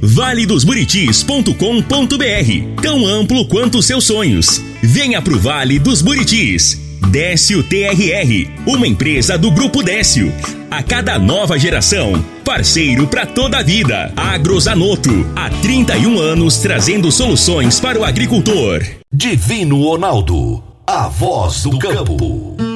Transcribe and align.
valedosburitis.com.br 0.00 2.82
Tão 2.82 3.06
amplo 3.06 3.46
quanto 3.46 3.82
seus 3.82 4.04
sonhos. 4.04 4.62
Venha 4.82 5.20
pro 5.20 5.38
Vale 5.38 5.78
dos 5.78 6.02
Buritis. 6.02 6.80
Décio 7.10 7.62
TRR, 7.62 8.50
uma 8.66 8.86
empresa 8.86 9.36
do 9.36 9.50
Grupo 9.50 9.82
Décio. 9.82 10.32
A 10.70 10.82
cada 10.82 11.18
nova 11.18 11.58
geração, 11.58 12.24
parceiro 12.44 13.06
para 13.08 13.26
toda 13.26 13.58
a 13.58 13.62
vida. 13.62 14.12
Agrozanoto, 14.16 15.10
há 15.34 15.50
31 15.50 16.18
anos 16.18 16.58
trazendo 16.58 17.10
soluções 17.10 17.80
para 17.80 17.98
o 17.98 18.04
agricultor. 18.04 18.84
Divino 19.12 19.82
Ronaldo, 19.82 20.62
a 20.86 21.08
voz 21.08 21.64
do 21.64 21.78
campo. 21.78 22.69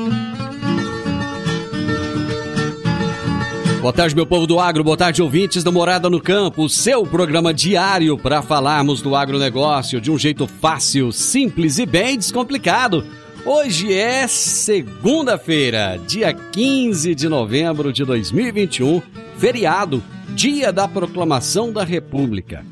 Boa 3.84 3.92
tarde, 3.92 4.16
meu 4.16 4.24
povo 4.24 4.46
do 4.46 4.58
agro, 4.58 4.82
boa 4.82 4.96
tarde, 4.96 5.20
ouvintes 5.20 5.62
da 5.62 5.70
Morada 5.70 6.08
no 6.08 6.18
Campo, 6.18 6.70
seu 6.70 7.02
programa 7.06 7.52
diário 7.52 8.16
para 8.16 8.41
falarmos 8.41 9.02
do 9.02 9.14
agronegócio 9.14 10.00
de 10.00 10.10
um 10.10 10.18
jeito 10.18 10.46
fácil, 10.46 11.12
simples 11.12 11.76
e 11.76 11.84
bem 11.84 12.16
descomplicado. 12.16 13.04
Hoje 13.44 13.92
é 13.92 14.26
segunda-feira, 14.26 16.00
dia 16.08 16.32
15 16.32 17.14
de 17.14 17.28
novembro 17.28 17.92
de 17.92 18.06
2021, 18.06 19.02
feriado, 19.36 20.02
dia 20.30 20.72
da 20.72 20.88
proclamação 20.88 21.70
da 21.70 21.84
República. 21.84 22.64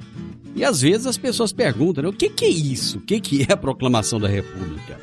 E 0.56 0.64
às 0.64 0.80
vezes 0.80 1.06
as 1.06 1.18
pessoas 1.18 1.52
perguntam, 1.52 2.04
né, 2.04 2.08
o 2.08 2.14
que, 2.14 2.30
que 2.30 2.46
é 2.46 2.50
isso? 2.50 2.96
O 2.96 3.00
que, 3.02 3.20
que 3.20 3.42
é 3.42 3.52
a 3.52 3.56
proclamação 3.58 4.18
da 4.18 4.28
República? 4.28 4.98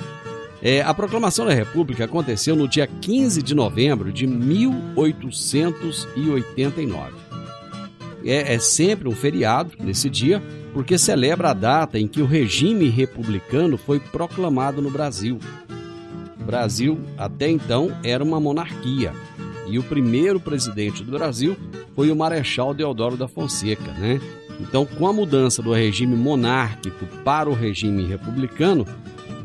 É, 0.61 0.81
a 0.81 0.93
proclamação 0.93 1.45
da 1.45 1.53
República 1.53 2.03
aconteceu 2.03 2.53
no 2.55 2.67
dia 2.67 2.85
15 2.85 3.41
de 3.41 3.55
novembro 3.55 4.11
de 4.11 4.27
1889. 4.27 7.13
É, 8.25 8.55
é 8.55 8.59
sempre 8.59 9.07
um 9.07 9.13
feriado 9.13 9.71
nesse 9.79 10.09
dia, 10.09 10.43
porque 10.73 10.97
celebra 10.97 11.51
a 11.51 11.53
data 11.53 11.97
em 11.97 12.07
que 12.07 12.21
o 12.21 12.25
regime 12.25 12.89
republicano 12.89 13.77
foi 13.77 13.97
proclamado 13.99 14.81
no 14.81 14.91
Brasil. 14.91 15.39
O 16.39 16.43
Brasil, 16.43 16.99
até 17.17 17.49
então, 17.49 17.97
era 18.03 18.23
uma 18.23 18.39
monarquia. 18.39 19.13
E 19.67 19.79
o 19.79 19.83
primeiro 19.83 20.39
presidente 20.39 21.03
do 21.03 21.11
Brasil 21.11 21.55
foi 21.95 22.11
o 22.11 22.15
Marechal 22.15 22.73
Deodoro 22.73 23.15
da 23.15 23.27
Fonseca, 23.27 23.91
né? 23.93 24.19
Então, 24.59 24.85
com 24.85 25.07
a 25.07 25.13
mudança 25.13 25.61
do 25.61 25.71
regime 25.71 26.15
monárquico 26.15 27.05
para 27.23 27.49
o 27.49 27.53
regime 27.53 28.05
republicano, 28.05 28.85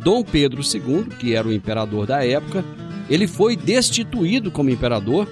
Dom 0.04 0.22
Pedro 0.22 0.60
II, 0.60 1.06
que 1.18 1.34
era 1.34 1.48
o 1.48 1.52
imperador 1.52 2.06
da 2.06 2.22
época, 2.22 2.62
ele 3.08 3.26
foi 3.26 3.56
destituído 3.56 4.50
como 4.50 4.68
imperador, 4.68 5.26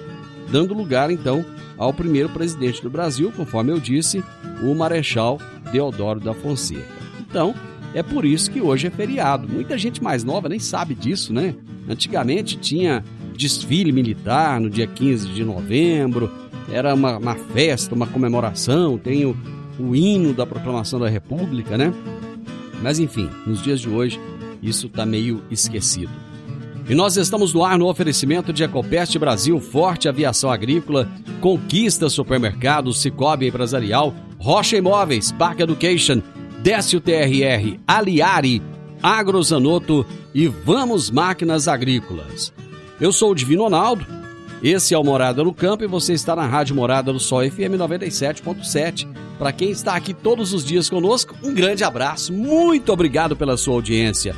dando 0.51 0.73
lugar 0.73 1.11
então 1.11 1.45
ao 1.77 1.93
primeiro 1.93 2.29
presidente 2.29 2.81
do 2.81 2.89
Brasil, 2.89 3.31
conforme 3.35 3.71
eu 3.71 3.79
disse, 3.79 4.23
o 4.63 4.73
Marechal 4.73 5.39
Deodoro 5.71 6.19
da 6.19 6.33
Fonseca. 6.33 6.87
Então, 7.19 7.53
é 7.93 8.01
por 8.01 8.25
isso 8.25 8.49
que 8.49 8.61
hoje 8.61 8.87
é 8.87 8.89
feriado. 8.89 9.47
Muita 9.47 9.77
gente 9.77 10.01
mais 10.01 10.23
nova 10.23 10.49
nem 10.49 10.59
sabe 10.59 10.95
disso, 10.95 11.31
né? 11.31 11.53
Antigamente 11.87 12.57
tinha 12.57 13.03
desfile 13.35 13.91
militar 13.91 14.59
no 14.59 14.69
dia 14.69 14.87
15 14.87 15.29
de 15.29 15.43
novembro, 15.43 16.31
era 16.71 16.93
uma, 16.93 17.17
uma 17.17 17.35
festa, 17.35 17.93
uma 17.93 18.07
comemoração, 18.07 18.97
tem 18.97 19.25
o, 19.25 19.35
o 19.79 19.95
hino 19.95 20.33
da 20.33 20.45
proclamação 20.45 20.99
da 20.99 21.09
República, 21.09 21.77
né? 21.77 21.93
Mas 22.81 22.99
enfim, 22.99 23.29
nos 23.45 23.61
dias 23.61 23.79
de 23.79 23.89
hoje 23.89 24.19
isso 24.63 24.87
está 24.87 25.05
meio 25.05 25.43
esquecido. 25.51 26.11
E 26.87 26.93
nós 26.93 27.15
estamos 27.15 27.53
no 27.53 27.63
ar 27.63 27.77
no 27.77 27.87
oferecimento 27.87 28.51
de 28.51 28.63
Ecopest 28.63 29.17
Brasil, 29.17 29.59
Forte 29.59 30.09
Aviação 30.09 30.51
Agrícola, 30.51 31.09
Conquista 31.39 32.09
Supermercados, 32.09 33.01
Cicobi 33.01 33.47
Empresarial, 33.47 34.13
Rocha 34.37 34.75
Imóveis, 34.75 35.31
Park 35.31 35.61
Education, 35.61 36.21
Décio 36.61 36.99
TRR, 36.99 37.79
Aliari, 37.87 38.61
Agrozanoto 39.01 40.05
e 40.33 40.47
Vamos 40.47 41.09
Máquinas 41.09 41.67
Agrícolas. 41.67 42.53
Eu 42.99 43.13
sou 43.13 43.31
o 43.31 43.35
Divino 43.35 43.63
Ronaldo, 43.63 44.05
esse 44.61 44.93
é 44.93 44.97
o 44.97 45.03
Morada 45.03 45.43
no 45.43 45.53
Campo 45.53 45.83
e 45.83 45.87
você 45.87 46.13
está 46.13 46.35
na 46.35 46.45
Rádio 46.45 46.75
Morada 46.75 47.11
do 47.11 47.19
Sol 47.19 47.41
FM 47.49 47.75
97.7. 47.77 49.07
Para 49.37 49.51
quem 49.51 49.71
está 49.71 49.95
aqui 49.95 50.13
todos 50.13 50.53
os 50.53 50.63
dias 50.63 50.89
conosco, 50.89 51.35
um 51.43 51.53
grande 51.53 51.83
abraço, 51.83 52.31
muito 52.31 52.93
obrigado 52.93 53.35
pela 53.35 53.57
sua 53.57 53.73
audiência. 53.73 54.33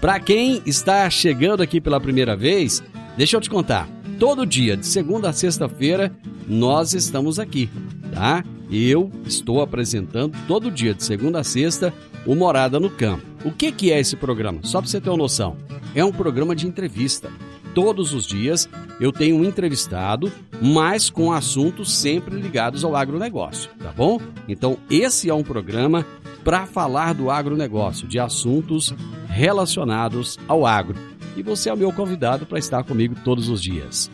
Para 0.00 0.18
quem 0.18 0.62
está 0.64 1.08
chegando 1.10 1.62
aqui 1.62 1.78
pela 1.78 2.00
primeira 2.00 2.34
vez, 2.34 2.82
deixa 3.18 3.36
eu 3.36 3.40
te 3.40 3.50
contar. 3.50 3.86
Todo 4.18 4.46
dia, 4.46 4.74
de 4.74 4.86
segunda 4.86 5.28
a 5.28 5.32
sexta-feira, 5.32 6.10
nós 6.48 6.94
estamos 6.94 7.38
aqui, 7.38 7.68
tá? 8.10 8.42
Eu 8.70 9.10
estou 9.26 9.60
apresentando 9.60 10.34
todo 10.48 10.70
dia, 10.70 10.94
de 10.94 11.04
segunda 11.04 11.40
a 11.40 11.44
sexta, 11.44 11.92
o 12.24 12.34
Morada 12.34 12.80
no 12.80 12.88
Campo. 12.88 13.22
O 13.44 13.50
que, 13.50 13.70
que 13.70 13.92
é 13.92 14.00
esse 14.00 14.16
programa? 14.16 14.60
Só 14.62 14.80
para 14.80 14.88
você 14.88 15.02
ter 15.02 15.10
uma 15.10 15.18
noção. 15.18 15.58
É 15.94 16.02
um 16.02 16.12
programa 16.12 16.56
de 16.56 16.66
entrevista. 16.66 17.30
Todos 17.74 18.14
os 18.14 18.26
dias 18.26 18.68
eu 18.98 19.12
tenho 19.12 19.36
um 19.36 19.44
entrevistado, 19.44 20.32
mas 20.62 21.10
com 21.10 21.30
assuntos 21.30 21.92
sempre 21.92 22.40
ligados 22.40 22.84
ao 22.84 22.96
agronegócio, 22.96 23.70
tá 23.78 23.92
bom? 23.92 24.18
Então, 24.48 24.78
esse 24.90 25.28
é 25.28 25.34
um 25.34 25.42
programa 25.42 26.06
para 26.42 26.66
falar 26.66 27.12
do 27.12 27.30
agronegócio, 27.30 28.08
de 28.08 28.18
assuntos 28.18 28.94
relacionados 29.30 30.38
ao 30.46 30.66
agro. 30.66 30.96
E 31.36 31.42
você 31.42 31.70
é 31.70 31.72
o 31.72 31.76
meu 31.76 31.92
convidado 31.92 32.44
para 32.44 32.58
estar 32.58 32.84
comigo 32.84 33.14
todos 33.24 33.48
os 33.48 33.62
dias. 33.62 34.10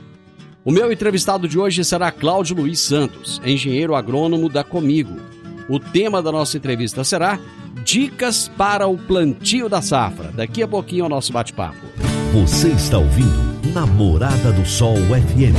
O 0.64 0.70
meu 0.70 0.92
entrevistado 0.92 1.48
de 1.48 1.58
hoje 1.58 1.84
será 1.84 2.10
Cláudio 2.10 2.56
Luiz 2.56 2.80
Santos, 2.80 3.40
engenheiro 3.44 3.94
agrônomo 3.94 4.48
da 4.48 4.62
Comigo. 4.62 5.16
O 5.68 5.80
tema 5.80 6.22
da 6.22 6.30
nossa 6.30 6.56
entrevista 6.56 7.02
será 7.04 7.38
Dicas 7.84 8.50
para 8.56 8.86
o 8.86 8.98
plantio 8.98 9.68
da 9.68 9.80
safra. 9.80 10.32
Daqui 10.32 10.62
a 10.62 10.68
pouquinho 10.68 11.02
é 11.02 11.06
o 11.06 11.08
nosso 11.08 11.32
bate-papo. 11.32 11.86
Você 12.32 12.68
está 12.68 12.98
ouvindo 12.98 13.72
Namorada 13.72 14.52
do 14.52 14.66
Sol 14.66 14.96
FM. 14.96 15.56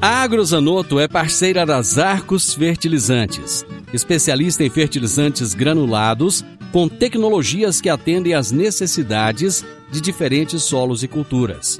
A 0.00 0.22
Agrozanoto 0.22 1.00
é 1.00 1.08
parceira 1.08 1.66
das 1.66 1.98
Arcos 1.98 2.54
Fertilizantes, 2.54 3.66
especialista 3.92 4.64
em 4.64 4.70
fertilizantes 4.70 5.54
granulados 5.54 6.44
com 6.72 6.88
tecnologias 6.88 7.80
que 7.80 7.88
atendem 7.88 8.34
às 8.34 8.52
necessidades 8.52 9.64
de 9.90 10.00
diferentes 10.00 10.62
solos 10.62 11.02
e 11.02 11.08
culturas. 11.08 11.78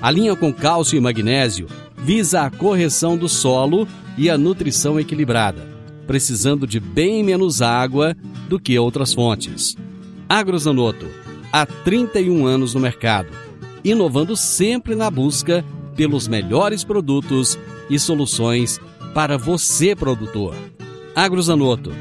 A 0.00 0.10
linha 0.10 0.36
com 0.36 0.52
cálcio 0.52 0.96
e 0.96 1.00
magnésio 1.00 1.66
visa 1.96 2.42
a 2.42 2.50
correção 2.50 3.16
do 3.16 3.28
solo 3.28 3.88
e 4.16 4.30
a 4.30 4.38
nutrição 4.38 4.98
equilibrada, 4.98 5.66
precisando 6.06 6.66
de 6.66 6.78
bem 6.78 7.24
menos 7.24 7.60
água 7.60 8.16
do 8.48 8.60
que 8.60 8.78
outras 8.78 9.12
fontes. 9.12 9.76
Agrozanoto, 10.28 11.06
há 11.52 11.66
31 11.66 12.46
anos 12.46 12.74
no 12.74 12.80
mercado, 12.80 13.28
inovando 13.82 14.36
sempre 14.36 14.94
na 14.94 15.10
busca 15.10 15.64
pelos 15.96 16.28
melhores 16.28 16.84
produtos 16.84 17.58
e 17.90 17.98
soluções 17.98 18.80
para 19.12 19.36
você, 19.36 19.96
produtor. 19.96 20.54
Agrozanoto 21.18 21.92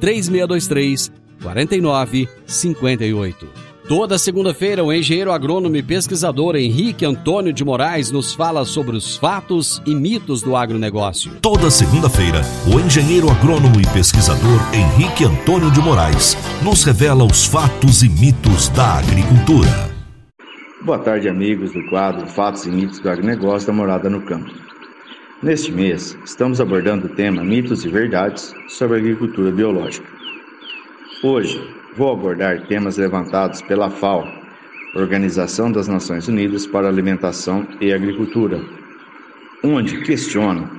3623 0.00 1.12
4958. 1.40 3.46
Toda 3.86 4.18
segunda-feira, 4.18 4.82
o 4.82 4.92
engenheiro 4.92 5.30
agrônomo 5.30 5.76
e 5.76 5.82
pesquisador 5.82 6.56
Henrique 6.56 7.04
Antônio 7.04 7.52
de 7.52 7.64
Moraes 7.64 8.10
nos 8.10 8.34
fala 8.34 8.64
sobre 8.64 8.96
os 8.96 9.16
fatos 9.16 9.80
e 9.86 9.94
mitos 9.94 10.42
do 10.42 10.56
agronegócio. 10.56 11.36
Toda 11.40 11.70
segunda-feira, 11.70 12.40
o 12.66 12.80
engenheiro 12.80 13.30
agrônomo 13.30 13.80
e 13.80 13.86
pesquisador 13.92 14.58
Henrique 14.74 15.24
Antônio 15.24 15.70
de 15.70 15.80
Moraes 15.80 16.36
nos 16.60 16.82
revela 16.82 17.24
os 17.24 17.46
fatos 17.46 18.02
e 18.02 18.08
mitos 18.08 18.68
da 18.70 18.98
agricultura. 18.98 19.94
Boa 20.82 20.98
tarde, 20.98 21.28
amigos 21.28 21.72
do 21.72 21.88
quadro 21.88 22.26
Fatos 22.26 22.66
e 22.66 22.70
Mitos 22.70 22.98
do 22.98 23.08
Agronegócio 23.08 23.68
da 23.68 23.72
Morada 23.72 24.10
no 24.10 24.22
Campo. 24.22 24.50
Neste 25.42 25.70
mês, 25.70 26.16
estamos 26.24 26.60
abordando 26.60 27.06
o 27.06 27.08
tema 27.10 27.42
Mitos 27.42 27.84
e 27.84 27.88
Verdades 27.88 28.54
sobre 28.68 28.98
Agricultura 28.98 29.50
Biológica. 29.50 30.08
Hoje, 31.22 31.60
vou 31.96 32.12
abordar 32.12 32.66
temas 32.66 32.96
levantados 32.96 33.60
pela 33.62 33.90
FAO, 33.90 34.26
Organização 34.94 35.70
das 35.70 35.88
Nações 35.88 36.28
Unidas 36.28 36.66
para 36.66 36.88
Alimentação 36.88 37.66
e 37.80 37.92
Agricultura, 37.92 38.60
onde 39.62 40.02
questionam 40.02 40.70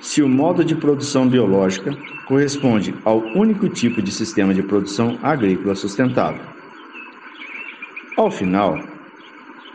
se 0.00 0.20
o 0.20 0.28
modo 0.28 0.64
de 0.64 0.74
produção 0.74 1.28
biológica 1.28 1.96
corresponde 2.26 2.94
ao 3.04 3.18
único 3.36 3.68
tipo 3.68 4.02
de 4.02 4.10
sistema 4.10 4.52
de 4.52 4.62
produção 4.62 5.18
agrícola 5.22 5.74
sustentável. 5.74 6.42
Ao 8.16 8.30
final 8.30 8.78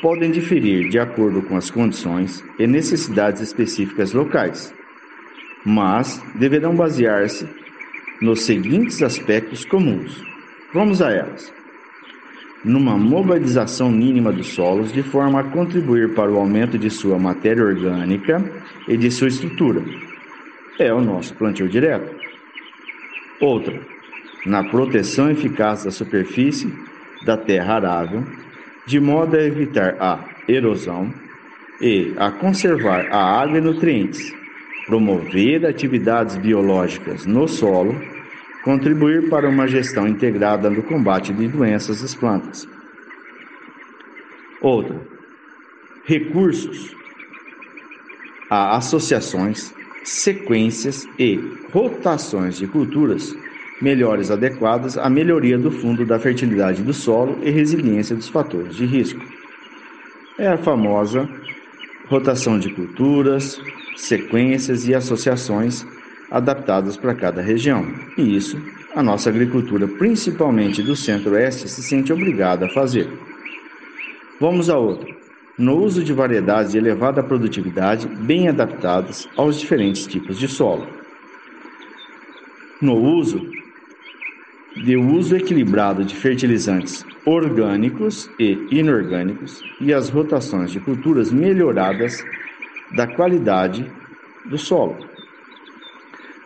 podem 0.00 0.30
diferir 0.30 0.88
de 0.88 0.98
acordo 0.98 1.42
com 1.42 1.56
as 1.56 1.70
condições 1.70 2.44
e 2.58 2.66
necessidades 2.66 3.42
específicas 3.42 4.12
locais, 4.12 4.72
mas 5.64 6.22
deverão 6.36 6.74
basear-se 6.74 7.48
nos 8.22 8.42
seguintes 8.42 9.02
aspectos 9.02 9.64
comuns. 9.64 10.22
Vamos 10.72 11.02
a 11.02 11.10
elas. 11.10 11.52
Numa 12.64 12.96
mobilização 12.96 13.90
mínima 13.90 14.32
dos 14.32 14.46
solos 14.46 14.92
de 14.92 15.02
forma 15.02 15.40
a 15.40 15.44
contribuir 15.44 16.14
para 16.14 16.30
o 16.30 16.36
aumento 16.36 16.78
de 16.78 16.88
sua 16.88 17.18
matéria 17.18 17.64
orgânica 17.64 18.42
e 18.86 18.96
de 18.96 19.10
sua 19.10 19.26
estrutura. 19.26 19.82
É 20.78 20.94
o 20.94 21.00
nosso 21.00 21.34
plantio 21.34 21.68
direto. 21.68 22.14
Outra, 23.40 23.78
na 24.46 24.62
proteção 24.62 25.28
eficaz 25.28 25.84
da 25.84 25.90
superfície 25.90 26.72
da 27.26 27.36
terra 27.36 27.74
arável, 27.74 28.24
de 28.86 29.00
modo 29.00 29.36
a 29.36 29.42
evitar 29.42 29.96
a 30.00 30.24
erosão 30.46 31.12
e 31.80 32.14
a 32.16 32.30
conservar 32.30 33.08
a 33.10 33.40
água 33.42 33.58
e 33.58 33.60
nutrientes, 33.60 34.32
promover 34.86 35.66
atividades 35.66 36.36
biológicas 36.36 37.26
no 37.26 37.48
solo, 37.48 38.11
contribuir 38.64 39.28
para 39.28 39.48
uma 39.48 39.66
gestão 39.66 40.06
integrada 40.06 40.70
no 40.70 40.82
combate 40.82 41.32
de 41.32 41.48
doenças 41.48 42.02
das 42.02 42.14
plantas. 42.14 42.66
Outra, 44.60 45.00
recursos 46.04 46.94
a 48.48 48.76
associações 48.76 49.74
sequências 50.04 51.08
e 51.18 51.40
rotações 51.72 52.58
de 52.58 52.66
culturas 52.66 53.34
melhores 53.80 54.30
adequadas 54.30 54.96
à 54.96 55.08
melhoria 55.08 55.58
do 55.58 55.70
fundo 55.70 56.04
da 56.04 56.18
fertilidade 56.18 56.82
do 56.82 56.92
solo 56.92 57.38
e 57.42 57.50
resiliência 57.50 58.14
dos 58.14 58.28
fatores 58.28 58.76
de 58.76 58.84
risco. 58.84 59.20
É 60.38 60.48
a 60.48 60.58
famosa 60.58 61.28
rotação 62.08 62.58
de 62.58 62.70
culturas, 62.70 63.60
sequências 63.96 64.86
e 64.86 64.94
associações 64.94 65.84
adaptadas 66.32 66.96
para 66.96 67.14
cada 67.14 67.40
região. 67.40 67.86
E 68.18 68.34
isso 68.36 68.60
a 68.94 69.02
nossa 69.02 69.30
agricultura, 69.30 69.86
principalmente 69.86 70.82
do 70.82 70.96
centro-oeste, 70.96 71.68
se 71.68 71.82
sente 71.82 72.12
obrigada 72.12 72.66
a 72.66 72.70
fazer. 72.70 73.08
Vamos 74.40 74.68
a 74.68 74.76
outra 74.76 75.22
no 75.58 75.76
uso 75.76 76.02
de 76.02 76.12
variedades 76.12 76.72
de 76.72 76.78
elevada 76.78 77.22
produtividade 77.22 78.08
bem 78.08 78.48
adaptadas 78.48 79.28
aos 79.36 79.60
diferentes 79.60 80.06
tipos 80.06 80.38
de 80.38 80.48
solo. 80.48 80.86
No 82.80 82.96
uso 82.96 83.40
de 84.76 84.96
uso 84.96 85.36
equilibrado 85.36 86.04
de 86.04 86.14
fertilizantes 86.14 87.04
orgânicos 87.26 88.30
e 88.38 88.58
inorgânicos 88.70 89.62
e 89.80 89.92
as 89.92 90.08
rotações 90.08 90.70
de 90.70 90.80
culturas 90.80 91.30
melhoradas 91.30 92.24
da 92.96 93.06
qualidade 93.06 93.88
do 94.46 94.56
solo. 94.56 95.11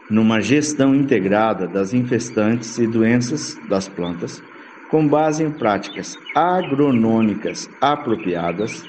Numa 0.09 0.41
gestão 0.41 0.95
integrada 0.95 1.67
das 1.67 1.93
infestantes 1.93 2.79
e 2.79 2.87
doenças 2.87 3.59
das 3.69 3.89
plantas, 3.89 4.41
com 4.89 5.07
base 5.07 5.43
em 5.43 5.51
práticas 5.51 6.17
agronômicas 6.33 7.69
apropriadas, 7.81 8.85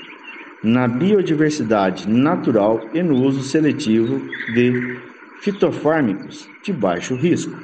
na 0.63 0.87
biodiversidade 0.87 2.07
natural 2.09 2.81
e 2.93 3.01
no 3.01 3.15
uso 3.15 3.41
seletivo 3.41 4.21
de 4.53 4.99
fitofármicos 5.41 6.47
de 6.63 6.73
baixo 6.73 7.15
risco. 7.15 7.55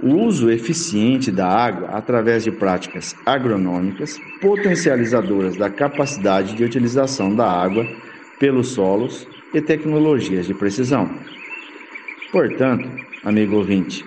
O 0.00 0.14
uso 0.14 0.50
eficiente 0.50 1.30
da 1.32 1.48
água 1.48 1.88
através 1.88 2.44
de 2.44 2.52
práticas 2.52 3.16
agronômicas 3.26 4.18
potencializadoras 4.40 5.56
da 5.56 5.68
capacidade 5.68 6.54
de 6.54 6.62
utilização 6.62 7.34
da 7.34 7.50
água 7.50 7.84
pelos 8.38 8.68
solos 8.68 9.26
e 9.52 9.60
tecnologias 9.60 10.46
de 10.46 10.54
precisão. 10.54 11.08
Portanto, 12.30 12.88
amigo 13.24 13.56
ouvinte, 13.56 14.04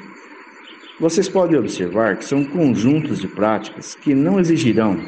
vocês 0.99 1.27
podem 1.27 1.57
observar 1.57 2.17
que 2.17 2.25
são 2.25 2.45
conjuntos 2.45 3.19
de 3.19 3.27
práticas 3.27 3.95
que 3.95 4.13
não 4.13 4.39
exigirão 4.39 4.99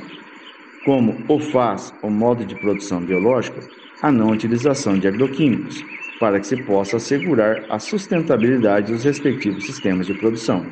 como 0.85 1.23
o 1.27 1.39
faz 1.39 1.93
o 2.01 2.09
modo 2.09 2.45
de 2.45 2.55
produção 2.55 3.01
biológica, 3.01 3.61
a 4.01 4.11
não 4.11 4.31
utilização 4.31 4.97
de 4.97 5.07
agroquímicos, 5.07 5.83
para 6.19 6.39
que 6.39 6.47
se 6.47 6.57
possa 6.63 6.97
assegurar 6.97 7.63
a 7.69 7.79
sustentabilidade 7.79 8.91
dos 8.91 9.03
respectivos 9.03 9.65
sistemas 9.65 10.07
de 10.07 10.13
produção. 10.13 10.65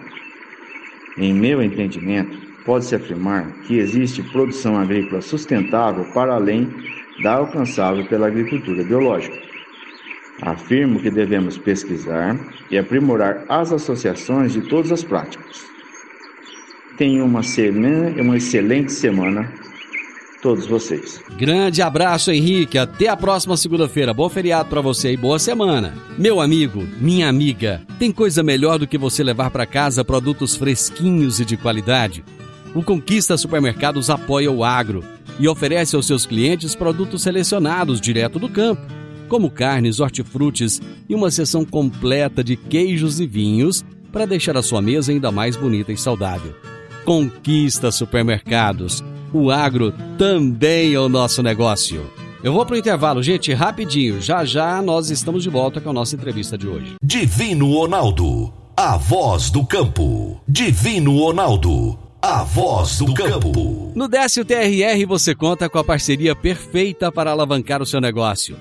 Em 1.18 1.34
meu 1.34 1.62
entendimento, 1.62 2.38
pode-se 2.66 2.96
afirmar 2.96 3.52
que 3.68 3.78
existe 3.78 4.22
produção 4.32 4.78
agrícola 4.78 5.22
sustentável 5.22 6.06
para 6.14 6.36
além 6.36 6.70
da 7.24 7.34
alcançável 7.34 8.06
pela 8.06 8.28
agricultura 8.28 8.84
biológica. 8.84 9.41
Afirmo 10.42 11.00
que 11.00 11.12
devemos 11.12 11.58
pesquisar 11.58 12.40
e 12.70 12.78
aprimorar 12.78 13.46
as 13.50 13.72
associações 13.72 14.54
de 14.54 14.62
todas 14.62 14.92
as 14.92 15.04
práticas. 15.04 15.66
Tenha 16.98 17.24
uma, 17.24 17.44
semana, 17.44 18.22
uma 18.22 18.38
excelente 18.38 18.92
semana 18.92 19.52
todos 20.42 20.66
vocês. 20.66 21.22
Grande 21.38 21.82
abraço, 21.82 22.32
Henrique. 22.32 22.78
Até 22.78 23.08
a 23.08 23.16
próxima 23.16 23.56
segunda-feira. 23.56 24.14
Bom 24.14 24.28
feriado 24.28 24.70
para 24.70 24.82
você 24.82 25.14
e 25.14 25.18
boa 25.18 25.38
semana. 25.38 25.94
Meu 26.18 26.42
amigo, 26.42 26.86
minha 27.00 27.30
amiga, 27.30 27.82
tem 28.00 28.12
coisa 28.12 28.42
melhor 28.42 28.80
do 28.80 28.88
que 28.88 28.98
você 28.98 29.24
levar 29.24 29.52
para 29.52 29.66
casa 29.66 30.04
produtos 30.04 30.56
fresquinhos 30.56 31.40
e 31.40 31.46
de 31.46 31.56
qualidade? 31.56 32.24
O 32.74 32.82
Conquista 32.82 33.38
Supermercados 33.38 34.10
apoia 34.10 34.52
o 34.52 34.64
agro 34.64 35.04
e 35.40 35.48
oferece 35.48 35.96
aos 35.96 36.08
seus 36.08 36.26
clientes 36.26 36.76
produtos 36.76 37.22
selecionados 37.22 38.02
direto 38.02 38.40
do 38.40 38.50
campo, 38.50 38.82
como 39.32 39.50
carnes, 39.50 40.02
hortifrutis 40.02 40.82
e 41.08 41.16
uma 41.16 41.32
seção 41.32 41.64
completa 41.64 42.44
de 42.44 42.58
queijos 42.58 43.22
e 43.22 43.26
vinhos 43.26 43.82
para 44.12 44.26
deixar 44.26 44.58
a 44.58 44.62
sua 44.62 44.82
mesa 44.82 45.14
ainda 45.14 45.32
mais 45.32 45.56
bonita 45.56 45.90
e 45.94 45.98
saudável. 45.98 46.54
Conquista 47.06 47.94
Supermercados 47.94 49.02
o 49.34 49.50
agro 49.50 49.94
também 50.18 50.94
é 50.94 51.00
o 51.00 51.08
nosso 51.08 51.42
negócio. 51.42 52.12
Eu 52.44 52.52
vou 52.52 52.66
para 52.66 52.76
o 52.76 52.78
intervalo, 52.78 53.24
gente, 53.24 53.54
rapidinho. 53.54 54.20
Já 54.20 54.44
já 54.44 54.82
nós 54.82 55.10
estamos 55.10 55.44
de 55.44 55.50
volta 55.50 55.80
com 55.80 55.92
a 55.92 55.94
nossa 55.94 56.16
entrevista 56.16 56.58
de 56.58 56.68
hoje. 56.68 56.96
Divino 57.02 57.72
Ronaldo, 57.72 58.54
a 58.76 58.98
voz 58.98 59.50
do 59.50 59.66
campo. 59.66 60.42
Divino 60.46 61.18
Ronaldo 61.18 61.98
a 62.22 62.44
voz 62.44 63.00
do 63.00 63.12
campo. 63.16 63.92
No 63.96 64.08
Décio 64.08 64.46
TRR 64.46 65.08
você 65.08 65.34
conta 65.34 65.68
com 65.68 65.80
a 65.80 65.84
parceria 65.84 66.36
perfeita 66.36 67.12
para 67.12 67.32
alavancar 67.32 67.82
o 67.82 67.86
seu 67.86 68.00
negócio. 68.00 68.56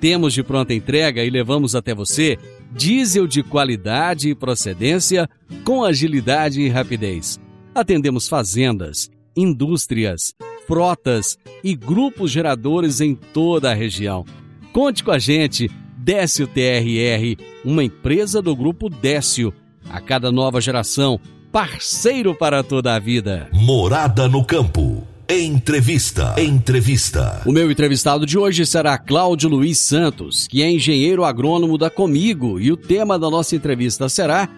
Temos 0.00 0.34
de 0.34 0.42
pronta 0.42 0.74
entrega 0.74 1.24
e 1.24 1.30
levamos 1.30 1.74
até 1.74 1.94
você 1.94 2.38
diesel 2.72 3.26
de 3.26 3.42
qualidade 3.42 4.28
e 4.28 4.34
procedência 4.34 5.28
com 5.64 5.84
agilidade 5.84 6.60
e 6.60 6.68
rapidez. 6.68 7.40
Atendemos 7.74 8.28
fazendas, 8.28 9.10
indústrias, 9.36 10.34
frotas 10.66 11.38
e 11.62 11.74
grupos 11.74 12.30
geradores 12.30 13.00
em 13.00 13.14
toda 13.14 13.70
a 13.70 13.74
região. 13.74 14.24
Conte 14.72 15.02
com 15.02 15.10
a 15.10 15.18
gente, 15.18 15.70
Décio 15.96 16.46
TRR, 16.46 17.42
uma 17.64 17.82
empresa 17.82 18.42
do 18.42 18.54
grupo 18.54 18.88
Décio. 18.88 19.52
A 19.88 20.00
cada 20.00 20.30
nova 20.30 20.60
geração, 20.60 21.20
parceiro 21.50 22.34
para 22.34 22.62
toda 22.62 22.94
a 22.94 22.98
vida. 22.98 23.48
Morada 23.52 24.28
no 24.28 24.44
campo. 24.44 25.06
Entrevista. 25.28 26.40
Entrevista. 26.40 27.42
O 27.44 27.50
meu 27.50 27.68
entrevistado 27.68 28.24
de 28.24 28.38
hoje 28.38 28.64
será 28.64 28.96
Cláudio 28.96 29.50
Luiz 29.50 29.76
Santos, 29.76 30.46
que 30.46 30.62
é 30.62 30.70
engenheiro 30.70 31.24
agrônomo 31.24 31.76
da 31.76 31.90
Comigo, 31.90 32.60
e 32.60 32.70
o 32.70 32.76
tema 32.76 33.18
da 33.18 33.28
nossa 33.28 33.56
entrevista 33.56 34.08
será 34.08 34.48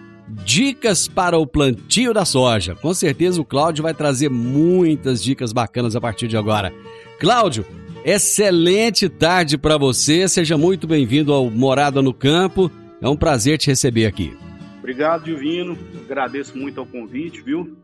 Dicas 0.45 1.07
para 1.07 1.39
o 1.39 1.47
plantio 1.47 2.13
da 2.13 2.23
soja. 2.23 2.75
Com 2.75 2.93
certeza 2.93 3.41
o 3.41 3.45
Cláudio 3.45 3.81
vai 3.81 3.95
trazer 3.95 4.29
muitas 4.29 5.23
dicas 5.23 5.51
bacanas 5.51 5.95
a 5.95 6.01
partir 6.01 6.27
de 6.27 6.37
agora. 6.37 6.71
Cláudio, 7.19 7.65
excelente 8.05 9.09
tarde 9.09 9.57
para 9.57 9.75
você. 9.75 10.27
Seja 10.27 10.55
muito 10.55 10.85
bem-vindo 10.85 11.33
ao 11.33 11.49
Morada 11.49 11.99
no 11.99 12.13
Campo. 12.13 12.69
É 13.01 13.09
um 13.09 13.17
prazer 13.17 13.57
te 13.57 13.71
receber 13.71 14.05
aqui. 14.05 14.37
Obrigado, 14.77 15.23
Divino. 15.23 15.75
Agradeço 16.05 16.55
muito 16.55 16.79
ao 16.79 16.85
convite, 16.85 17.41
viu? 17.41 17.75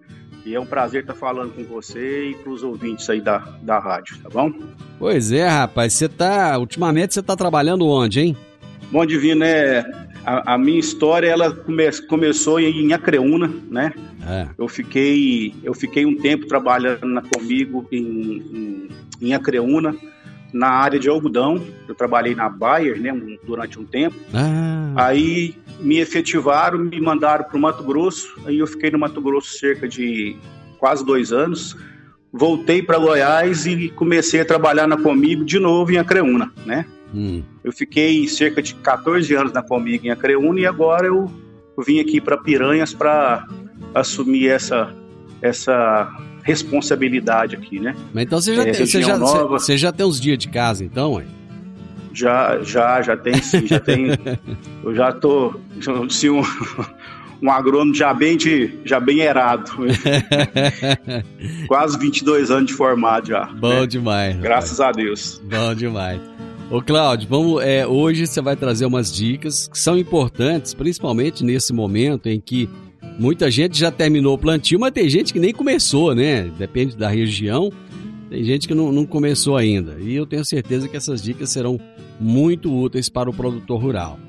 E 0.46 0.54
é 0.54 0.60
um 0.60 0.66
prazer 0.66 1.02
estar 1.02 1.16
falando 1.16 1.54
com 1.54 1.64
você 1.64 2.30
e 2.30 2.36
para 2.36 2.52
os 2.52 2.62
ouvintes 2.62 3.10
aí 3.10 3.20
da, 3.20 3.40
da 3.64 3.80
rádio, 3.80 4.18
tá 4.22 4.30
bom? 4.30 4.54
Pois 5.00 5.32
é, 5.32 5.48
rapaz. 5.48 5.94
Você 5.94 6.08
tá. 6.08 6.58
Ultimamente 6.60 7.16
você 7.16 7.24
tá 7.24 7.36
trabalhando 7.36 7.88
onde, 7.88 8.20
hein? 8.22 8.38
Bom, 8.92 9.04
Divino, 9.04 9.44
é, 9.44 9.84
a, 10.24 10.54
a 10.54 10.58
minha 10.58 10.80
história 10.80 11.28
ela 11.28 11.52
come, 11.52 11.92
começou 12.08 12.60
em, 12.60 12.94
Acreúna, 12.94 13.52
né? 13.70 13.92
É. 14.28 14.48
Eu 14.58 14.68
fiquei 14.68 15.56
eu 15.64 15.74
fiquei 15.74 16.06
um 16.06 16.16
tempo 16.16 16.48
trabalhando 16.48 17.06
na, 17.08 17.24
comigo 17.24 17.88
em, 17.92 18.00
em, 18.02 18.90
em 19.22 19.34
Acreúna 19.34 19.96
na 20.56 20.70
área 20.70 20.98
de 20.98 21.10
algodão. 21.10 21.62
Eu 21.88 21.94
trabalhei 21.94 22.34
na 22.34 22.48
Bayer, 22.48 23.00
né, 23.00 23.12
durante 23.44 23.78
um 23.78 23.84
tempo. 23.84 24.16
Ah. 24.34 24.94
Aí 24.96 25.54
me 25.82 26.00
efetivaram, 26.00 26.80
me 26.80 27.00
mandaram 27.02 27.44
para 27.44 27.58
o 27.58 27.60
Mato 27.60 27.84
Grosso. 27.84 28.40
Aí 28.46 28.60
eu 28.60 28.66
fiquei 28.66 28.90
no 28.90 28.98
Mato 28.98 29.22
Grosso 29.22 29.60
cerca 29.60 29.88
de 29.88 30.38
quase 30.80 31.06
dois 31.06 31.34
anos. 31.34 31.76
Voltei 32.32 32.82
para 32.82 32.98
Goiás 32.98 33.66
e 33.66 33.90
comecei 33.90 34.40
a 34.40 34.46
trabalhar 34.46 34.88
na 34.88 34.98
Comigo 34.98 35.44
de 35.44 35.60
novo 35.60 35.92
em 35.92 35.98
Acreúna, 35.98 36.52
né? 36.66 36.86
Hum. 37.14 37.44
Eu 37.64 37.74
fiquei 37.74 38.28
cerca 38.28 38.62
de 38.62 38.76
14 38.76 39.34
anos 39.36 39.52
na 39.52 39.62
Comigo 39.62 40.06
em 40.06 40.10
Acreúna 40.10 40.62
e 40.62 40.66
agora 40.66 41.08
eu 41.08 41.30
vim 41.86 42.00
aqui 42.00 42.22
para 42.22 42.38
Piranhas 42.38 42.94
para 42.94 43.46
assumir 43.94 44.48
essa 44.48 44.94
essa 45.42 46.10
responsabilidade 46.46 47.56
aqui, 47.56 47.80
né? 47.80 47.96
Mas 48.14 48.24
então 48.24 48.40
você 48.40 48.56
já, 48.56 48.62
é, 48.62 48.72
tem, 48.72 48.86
você 48.86 49.02
já, 49.02 49.18
você 49.18 49.78
já 49.78 49.92
tem 49.92 50.06
uns 50.06 50.22
dias 50.22 50.38
de 50.38 50.48
casa, 50.48 50.86
então, 50.86 51.20
hein? 51.20 51.26
Já, 52.14 52.62
já, 52.62 53.02
já 53.02 53.18
tem 53.18 53.42
sim, 53.42 53.66
já 53.66 53.80
tem. 53.80 54.10
eu 54.86 54.96
já 54.96 55.12
tô, 55.12 55.56
se 56.08 56.30
um, 56.30 56.44
um 57.42 57.50
agrônomo 57.50 57.96
já 57.96 58.14
bem 58.14 58.38
de, 58.38 58.78
já 58.86 59.00
bem 59.00 59.22
errado. 59.22 59.72
Quase 61.68 61.98
22 61.98 62.52
anos 62.52 62.68
de 62.68 62.74
formado 62.74 63.28
já. 63.28 63.46
Bom 63.48 63.82
né? 63.82 63.88
demais. 63.88 64.38
Graças 64.38 64.80
a 64.80 64.92
Deus. 64.92 65.42
Bom 65.44 65.74
demais. 65.74 66.22
Ô 66.70 66.80
Cláudio, 66.82 67.28
vamos, 67.28 67.64
é, 67.64 67.86
hoje 67.88 68.28
você 68.28 68.42
vai 68.42 68.56
trazer 68.56 68.86
umas 68.86 69.12
dicas 69.12 69.68
que 69.68 69.78
são 69.78 69.98
importantes, 69.98 70.76
principalmente 70.76 71.44
nesse 71.44 71.74
momento 71.74 72.28
em 72.28 72.40
que 72.40 72.70
Muita 73.18 73.50
gente 73.50 73.78
já 73.78 73.90
terminou 73.90 74.36
o 74.36 74.38
plantio, 74.38 74.80
mas 74.80 74.92
tem 74.92 75.10
gente 75.10 75.32
que 75.32 75.40
nem 75.40 75.54
começou, 75.54 76.14
né? 76.14 76.52
Depende 76.58 76.98
da 76.98 77.08
região. 77.08 77.72
Tem 78.30 78.44
gente 78.44 78.68
que 78.68 78.74
não, 78.74 78.92
não 78.92 79.06
começou 79.06 79.56
ainda. 79.56 79.98
E 80.00 80.14
eu 80.14 80.26
tenho 80.26 80.44
certeza 80.44 80.88
que 80.90 80.98
essas 80.98 81.22
dicas 81.22 81.50
serão 81.50 81.80
muito 82.20 82.74
úteis 82.74 83.08
para 83.08 83.30
o 83.30 83.34
produtor 83.34 83.82
rural. 83.82 84.20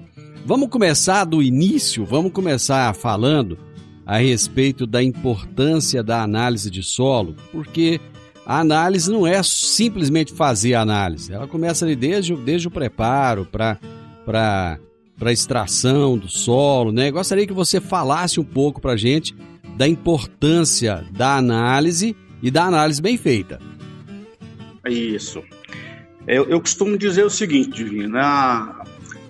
Vamos 0.44 0.68
começar 0.68 1.24
do 1.24 1.42
início, 1.42 2.04
vamos 2.04 2.30
começar 2.30 2.94
falando 2.94 3.58
a 4.06 4.18
respeito 4.18 4.86
da 4.86 5.02
importância 5.02 6.04
da 6.04 6.22
análise 6.22 6.70
de 6.70 6.84
solo, 6.84 7.34
porque 7.50 8.00
a 8.46 8.60
análise 8.60 9.10
não 9.10 9.26
é 9.26 9.42
simplesmente 9.42 10.32
fazer 10.32 10.74
a 10.74 10.82
análise, 10.82 11.32
ela 11.32 11.48
começa 11.48 11.84
desde, 11.96 12.36
desde 12.36 12.68
o 12.68 12.70
preparo 12.70 13.44
para 13.44 14.78
para 15.18 15.32
extração 15.32 16.18
do 16.18 16.28
solo, 16.28 16.92
né? 16.92 17.10
Gostaria 17.10 17.46
que 17.46 17.52
você 17.52 17.80
falasse 17.80 18.38
um 18.38 18.44
pouco 18.44 18.80
para 18.80 18.92
a 18.92 18.96
gente 18.96 19.34
da 19.76 19.86
importância 19.86 21.04
da 21.10 21.36
análise 21.36 22.16
e 22.42 22.50
da 22.50 22.64
análise 22.64 23.00
bem 23.00 23.16
feita. 23.16 23.60
Isso. 24.88 25.42
Eu, 26.26 26.48
eu 26.48 26.60
costumo 26.60 26.98
dizer 26.98 27.24
o 27.24 27.30
seguinte, 27.30 27.70
Divino, 27.70 28.14
né? 28.14 28.20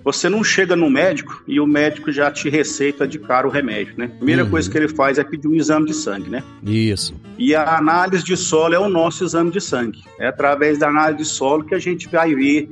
Você 0.07 0.29
não 0.29 0.41
chega 0.41 0.73
no 0.73 0.89
médico 0.89 1.43
e 1.45 1.59
o 1.59 1.67
médico 1.67 2.13
já 2.13 2.31
te 2.31 2.47
receita 2.49 3.05
de 3.05 3.19
cara 3.19 3.45
o 3.45 3.51
remédio, 3.51 3.93
né? 3.97 4.07
Primeira 4.07 4.45
uhum. 4.45 4.49
coisa 4.49 4.71
que 4.71 4.77
ele 4.77 4.87
faz 4.87 5.17
é 5.17 5.23
pedir 5.23 5.49
um 5.49 5.53
exame 5.53 5.87
de 5.87 5.93
sangue, 5.93 6.29
né? 6.29 6.41
Isso. 6.63 7.13
E 7.37 7.53
a 7.53 7.77
análise 7.77 8.23
de 8.23 8.37
solo 8.37 8.73
é 8.73 8.79
o 8.79 8.87
nosso 8.87 9.25
exame 9.25 9.51
de 9.51 9.59
sangue. 9.59 9.99
É 10.17 10.27
através 10.27 10.79
da 10.79 10.87
análise 10.87 11.23
de 11.23 11.25
solo 11.25 11.65
que 11.65 11.75
a 11.75 11.79
gente 11.79 12.07
vai 12.07 12.33
ver 12.33 12.69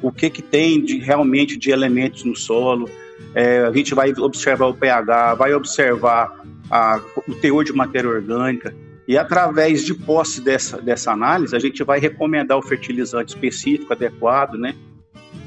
o 0.00 0.10
que, 0.10 0.30
que 0.30 0.40
tem 0.40 0.82
de, 0.82 0.96
realmente 0.96 1.58
de 1.58 1.70
elementos 1.70 2.24
no 2.24 2.34
solo. 2.34 2.88
É, 3.34 3.66
a 3.66 3.72
gente 3.72 3.94
vai 3.94 4.10
observar 4.16 4.68
o 4.68 4.74
pH, 4.74 5.34
vai 5.34 5.52
observar 5.52 6.40
a, 6.70 7.02
o 7.28 7.34
teor 7.34 7.64
de 7.64 7.72
matéria 7.74 8.08
orgânica. 8.08 8.74
E 9.06 9.18
através 9.18 9.84
de 9.84 9.92
posse 9.92 10.40
dessa, 10.40 10.80
dessa 10.80 11.12
análise, 11.12 11.54
a 11.54 11.58
gente 11.58 11.84
vai 11.84 12.00
recomendar 12.00 12.56
o 12.56 12.62
fertilizante 12.62 13.34
específico, 13.34 13.92
adequado, 13.92 14.54
né? 14.54 14.74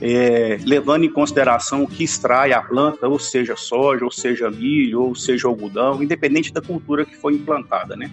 É, 0.01 0.57
levando 0.65 1.03
em 1.03 1.11
consideração 1.11 1.83
o 1.83 1.87
que 1.87 2.03
extrai 2.03 2.53
a 2.53 2.61
planta, 2.61 3.07
ou 3.07 3.19
seja 3.19 3.55
soja, 3.55 4.03
ou 4.03 4.11
seja 4.11 4.49
milho, 4.49 5.03
ou 5.03 5.13
seja 5.13 5.47
algodão, 5.47 6.01
independente 6.01 6.51
da 6.51 6.59
cultura 6.59 7.05
que 7.05 7.15
foi 7.15 7.35
implantada, 7.35 7.95
né? 7.95 8.09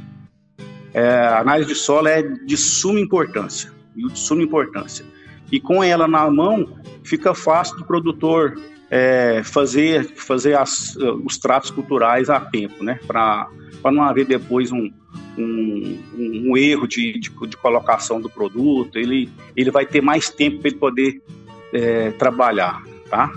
É, 0.92 1.08
a 1.08 1.40
análise 1.40 1.70
de 1.70 1.74
solo 1.74 2.08
é 2.08 2.22
de 2.22 2.56
suma 2.56 3.00
importância, 3.00 3.72
de 3.96 4.18
suma 4.18 4.42
importância 4.42 5.04
e 5.50 5.58
com 5.58 5.82
ela 5.82 6.06
na 6.06 6.30
mão 6.30 6.68
fica 7.02 7.34
fácil 7.34 7.76
do 7.76 7.84
produtor 7.84 8.60
é, 8.90 9.42
fazer, 9.44 10.04
fazer 10.14 10.56
as, 10.56 10.96
os 11.24 11.38
tratos 11.38 11.70
culturais 11.70 12.30
a 12.30 12.40
tempo, 12.40 12.82
né? 12.82 12.98
Para 13.06 13.48
não 13.84 14.02
haver 14.02 14.26
depois 14.26 14.72
um, 14.72 14.90
um, 15.36 15.98
um 16.14 16.56
erro 16.56 16.86
de, 16.86 17.18
de, 17.18 17.30
de, 17.30 17.56
colocação 17.56 18.20
do 18.20 18.30
produto, 18.30 18.98
ele, 18.98 19.30
ele 19.56 19.70
vai 19.70 19.84
ter 19.84 20.00
mais 20.00 20.30
tempo 20.30 20.60
para 20.60 20.70
ele 20.70 20.78
poder 20.78 21.22
é, 21.72 22.10
trabalhar, 22.12 22.82
tá? 23.10 23.32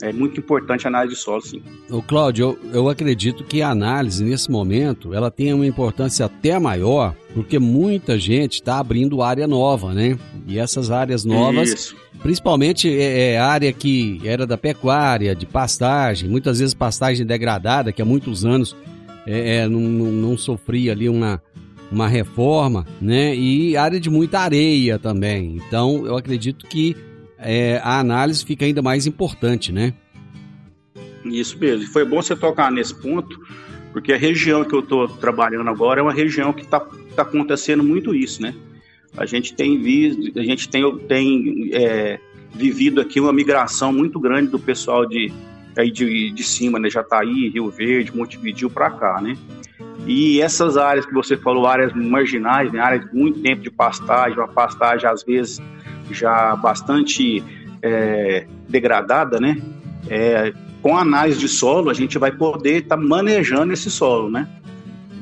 É 0.00 0.12
muito 0.12 0.38
importante 0.38 0.86
a 0.86 0.90
análise 0.90 1.16
de 1.16 1.20
solo, 1.20 1.40
sim. 1.40 1.60
O 1.90 2.00
Cláudio, 2.00 2.56
eu, 2.62 2.72
eu 2.72 2.88
acredito 2.88 3.42
que 3.42 3.60
a 3.62 3.70
análise 3.70 4.22
nesse 4.22 4.48
momento 4.48 5.12
ela 5.12 5.28
tem 5.28 5.52
uma 5.52 5.66
importância 5.66 6.26
até 6.26 6.56
maior, 6.56 7.16
porque 7.34 7.58
muita 7.58 8.16
gente 8.16 8.54
está 8.54 8.78
abrindo 8.78 9.22
área 9.22 9.48
nova, 9.48 9.92
né? 9.92 10.16
E 10.46 10.56
essas 10.56 10.92
áreas 10.92 11.24
novas, 11.24 11.72
Isso. 11.72 11.96
principalmente 12.22 12.88
é, 12.88 13.32
é 13.32 13.38
área 13.40 13.72
que 13.72 14.20
era 14.24 14.46
da 14.46 14.56
pecuária, 14.56 15.34
de 15.34 15.46
pastagem, 15.46 16.28
muitas 16.28 16.60
vezes 16.60 16.74
pastagem 16.74 17.26
degradada, 17.26 17.90
que 17.90 18.00
há 18.00 18.04
muitos 18.04 18.44
anos 18.44 18.76
é, 19.26 19.56
é, 19.56 19.68
não, 19.68 19.80
não, 19.80 20.12
não 20.12 20.38
sofria 20.38 20.92
ali 20.92 21.08
uma, 21.08 21.42
uma 21.90 22.06
reforma, 22.06 22.86
né? 23.00 23.34
E 23.34 23.76
área 23.76 23.98
de 23.98 24.08
muita 24.08 24.38
areia 24.38 24.96
também. 24.96 25.56
Então, 25.56 26.06
eu 26.06 26.16
acredito 26.16 26.66
que 26.66 26.96
é, 27.38 27.80
a 27.82 27.98
análise 27.98 28.44
fica 28.44 28.64
ainda 28.64 28.82
mais 28.82 29.06
importante, 29.06 29.72
né? 29.72 29.94
Isso 31.24 31.58
mesmo. 31.58 31.86
Foi 31.88 32.04
bom 32.04 32.20
você 32.20 32.34
tocar 32.34 32.70
nesse 32.70 32.94
ponto, 32.94 33.40
porque 33.92 34.12
a 34.12 34.16
região 34.16 34.64
que 34.64 34.74
eu 34.74 34.80
estou 34.80 35.08
trabalhando 35.08 35.68
agora 35.68 36.00
é 36.00 36.02
uma 36.02 36.12
região 36.12 36.52
que 36.52 36.62
está 36.62 36.80
tá 37.14 37.22
acontecendo 37.22 37.82
muito 37.82 38.14
isso, 38.14 38.42
né? 38.42 38.54
A 39.16 39.26
gente 39.26 39.54
tem 39.54 39.80
visto, 39.80 40.38
a 40.38 40.42
gente 40.42 40.68
tem, 40.68 40.98
tem 41.00 41.70
é, 41.72 42.20
vivido 42.54 43.00
aqui 43.00 43.20
uma 43.20 43.32
migração 43.32 43.92
muito 43.92 44.20
grande 44.20 44.50
do 44.50 44.58
pessoal 44.58 45.06
de 45.06 45.32
aí 45.76 45.90
de, 45.90 46.30
de 46.32 46.42
cima, 46.42 46.78
né? 46.78 46.90
Jataí, 46.90 47.48
Rio 47.48 47.70
Verde, 47.70 48.14
Montevideo 48.16 48.68
para 48.68 48.90
cá, 48.90 49.20
né? 49.20 49.36
E 50.06 50.40
essas 50.40 50.76
áreas 50.76 51.04
que 51.04 51.12
você 51.12 51.36
falou, 51.36 51.66
áreas 51.66 51.92
marginais, 51.92 52.72
né? 52.72 52.80
áreas 52.80 53.04
de 53.04 53.14
muito 53.14 53.40
tempo 53.40 53.62
de 53.62 53.70
pastagem, 53.70 54.38
uma 54.38 54.48
pastagem 54.48 55.08
às 55.08 55.22
vezes 55.22 55.60
já 56.14 56.54
bastante 56.56 57.42
é, 57.82 58.46
degradada, 58.68 59.38
né? 59.40 59.60
É, 60.08 60.52
com 60.80 60.96
a 60.96 61.02
análise 61.02 61.38
de 61.38 61.48
solo, 61.48 61.90
a 61.90 61.94
gente 61.94 62.18
vai 62.18 62.30
poder 62.30 62.82
estar 62.82 62.96
tá 62.96 63.02
manejando 63.02 63.72
esse 63.72 63.90
solo, 63.90 64.30
né? 64.30 64.48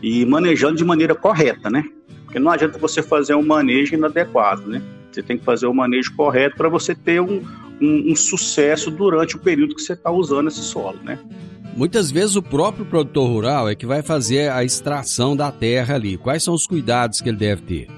e 0.02 0.24
manejando 0.24 0.76
de 0.76 0.84
maneira 0.84 1.14
correta, 1.14 1.70
né? 1.70 1.84
Porque 2.24 2.38
não 2.38 2.50
adianta 2.50 2.78
você 2.78 3.02
fazer 3.02 3.34
um 3.34 3.44
manejo 3.44 3.94
inadequado, 3.94 4.68
né? 4.68 4.82
Você 5.10 5.22
tem 5.22 5.38
que 5.38 5.44
fazer 5.44 5.66
o 5.66 5.74
manejo 5.74 6.14
correto 6.14 6.56
para 6.56 6.68
você 6.68 6.94
ter 6.94 7.20
um, 7.20 7.42
um, 7.80 8.12
um, 8.12 8.16
sucesso 8.16 8.90
durante 8.90 9.36
o 9.36 9.38
período 9.38 9.74
que 9.74 9.82
você 9.82 9.94
está 9.94 10.10
usando 10.10 10.48
esse 10.48 10.60
solo, 10.60 10.98
né? 11.02 11.18
Muitas 11.74 12.10
vezes 12.10 12.36
o 12.36 12.42
próprio 12.42 12.86
produtor 12.86 13.28
rural 13.28 13.68
é 13.68 13.74
que 13.74 13.84
vai 13.84 14.02
fazer 14.02 14.50
a 14.50 14.64
extração 14.64 15.36
da 15.36 15.50
terra 15.50 15.94
ali. 15.94 16.16
Quais 16.16 16.42
são 16.42 16.54
os 16.54 16.66
cuidados 16.66 17.20
que 17.20 17.28
ele 17.28 17.36
deve 17.36 17.62
ter? 17.62 17.88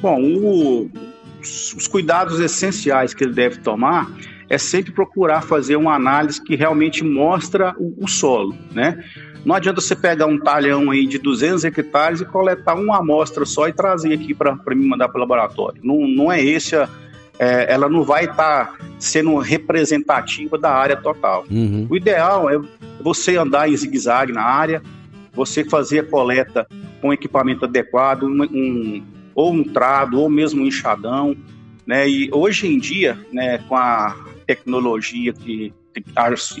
Bom, 0.00 0.20
o, 0.22 0.90
os 1.40 1.86
cuidados 1.86 2.40
essenciais 2.40 3.14
que 3.14 3.24
ele 3.24 3.32
deve 3.32 3.58
tomar 3.58 4.10
é 4.48 4.56
sempre 4.56 4.92
procurar 4.92 5.42
fazer 5.42 5.76
uma 5.76 5.94
análise 5.94 6.42
que 6.42 6.56
realmente 6.56 7.04
mostra 7.04 7.74
o, 7.78 8.04
o 8.04 8.08
solo, 8.08 8.54
né? 8.72 9.02
Não 9.44 9.54
adianta 9.54 9.80
você 9.80 9.94
pegar 9.94 10.26
um 10.26 10.38
talhão 10.38 10.90
aí 10.90 11.06
de 11.06 11.18
200 11.18 11.64
hectares 11.64 12.20
e 12.20 12.24
coletar 12.24 12.74
uma 12.74 12.98
amostra 12.98 13.44
só 13.44 13.68
e 13.68 13.72
trazer 13.72 14.12
aqui 14.12 14.34
para 14.34 14.56
me 14.74 14.86
mandar 14.86 15.08
para 15.08 15.18
o 15.18 15.20
laboratório. 15.20 15.80
Não, 15.82 16.06
não 16.08 16.32
é 16.32 16.42
esse, 16.42 16.74
a, 16.74 16.88
é, 17.38 17.72
ela 17.72 17.88
não 17.88 18.02
vai 18.02 18.24
estar 18.24 18.66
tá 18.66 18.78
sendo 18.98 19.36
representativa 19.38 20.58
da 20.58 20.72
área 20.72 20.96
total. 20.96 21.44
Uhum. 21.50 21.86
O 21.88 21.96
ideal 21.96 22.50
é 22.50 22.60
você 23.00 23.36
andar 23.36 23.68
em 23.68 23.76
zigue-zague 23.76 24.32
na 24.32 24.42
área, 24.42 24.82
você 25.32 25.64
fazer 25.64 26.00
a 26.00 26.04
coleta 26.04 26.66
com 27.00 27.12
equipamento 27.12 27.64
adequado, 27.64 28.24
um, 28.24 28.42
um, 28.42 29.04
ou 29.38 29.52
um 29.52 29.62
trado, 29.62 30.20
ou 30.20 30.28
mesmo 30.28 30.64
um 30.64 30.66
enxadão. 30.66 31.36
Né? 31.86 32.08
E 32.08 32.28
hoje 32.32 32.66
em 32.66 32.76
dia, 32.76 33.16
né, 33.32 33.58
com 33.68 33.76
a 33.76 34.16
tecnologia 34.44 35.32
que 35.32 35.72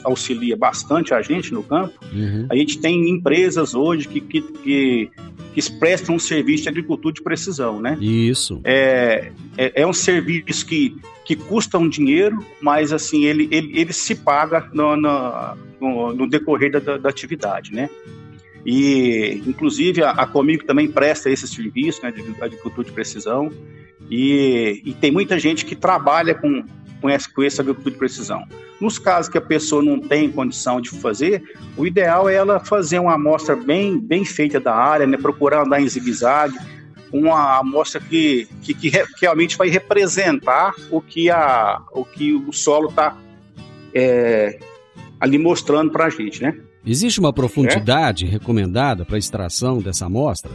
auxilia 0.04 0.56
bastante 0.56 1.12
a 1.12 1.20
gente 1.20 1.52
no 1.52 1.62
campo. 1.62 1.94
Uhum. 2.12 2.46
A 2.48 2.54
gente 2.56 2.78
tem 2.80 3.08
empresas 3.08 3.74
hoje 3.74 4.06
que, 4.06 4.20
que, 4.20 4.40
que, 4.40 5.10
que 5.54 5.72
prestam 5.78 6.14
um 6.14 6.18
serviço 6.20 6.64
de 6.64 6.68
agricultura 6.68 7.14
de 7.14 7.22
precisão, 7.22 7.80
né? 7.80 7.96
Isso. 8.00 8.60
É, 8.62 9.32
é, 9.56 9.82
é, 9.82 9.86
um 9.86 9.92
serviço 9.92 10.64
que, 10.64 10.96
que 11.24 11.34
custa 11.34 11.78
um 11.78 11.88
dinheiro, 11.88 12.38
mas 12.60 12.92
assim, 12.92 13.24
ele, 13.24 13.48
ele, 13.50 13.78
ele 13.78 13.92
se 13.92 14.14
paga 14.14 14.68
no, 14.72 14.96
no, 14.96 16.14
no 16.14 16.28
decorrer 16.28 16.70
da, 16.70 16.96
da, 16.96 17.08
atividade, 17.08 17.72
né? 17.72 17.90
E, 18.70 19.42
inclusive, 19.46 20.02
a, 20.02 20.10
a 20.10 20.26
Comigo 20.26 20.62
também 20.62 20.90
presta 20.90 21.30
esse 21.30 21.48
serviço 21.48 22.02
né, 22.02 22.12
de 22.12 22.20
agricultura 22.38 22.86
de 22.86 22.92
precisão. 22.92 23.50
E, 24.10 24.82
e 24.84 24.92
tem 24.92 25.10
muita 25.10 25.38
gente 25.38 25.64
que 25.64 25.74
trabalha 25.74 26.34
com, 26.34 26.62
com, 27.00 27.08
essa, 27.08 27.32
com 27.32 27.42
essa 27.42 27.62
agricultura 27.62 27.92
de 27.92 27.98
precisão. 27.98 28.44
Nos 28.78 28.98
casos 28.98 29.32
que 29.32 29.38
a 29.38 29.40
pessoa 29.40 29.82
não 29.82 29.98
tem 29.98 30.30
condição 30.30 30.82
de 30.82 30.90
fazer, 30.90 31.42
o 31.78 31.86
ideal 31.86 32.28
é 32.28 32.34
ela 32.34 32.60
fazer 32.60 32.98
uma 32.98 33.14
amostra 33.14 33.56
bem, 33.56 33.98
bem 33.98 34.22
feita 34.22 34.60
da 34.60 34.74
área, 34.74 35.06
né, 35.06 35.16
procurar 35.16 35.62
andar 35.64 35.80
em 35.80 35.88
zigue-zague, 35.88 36.58
uma 37.10 37.60
amostra 37.60 37.98
que, 38.02 38.46
que, 38.60 38.74
que, 38.74 38.92
realmente 39.18 39.56
vai 39.56 39.70
representar 39.70 40.74
o 40.90 41.00
que, 41.00 41.30
a, 41.30 41.80
o, 41.90 42.04
que 42.04 42.34
o 42.34 42.52
solo 42.52 42.90
está 42.90 43.16
é, 43.94 44.58
ali 45.18 45.38
mostrando 45.38 45.90
para 45.90 46.04
a 46.04 46.10
gente, 46.10 46.42
né? 46.42 46.67
Existe 46.86 47.20
uma 47.20 47.32
profundidade 47.32 48.24
é? 48.24 48.28
recomendada 48.28 49.04
para 49.04 49.16
a 49.16 49.18
extração 49.18 49.78
dessa 49.78 50.06
amostra? 50.06 50.52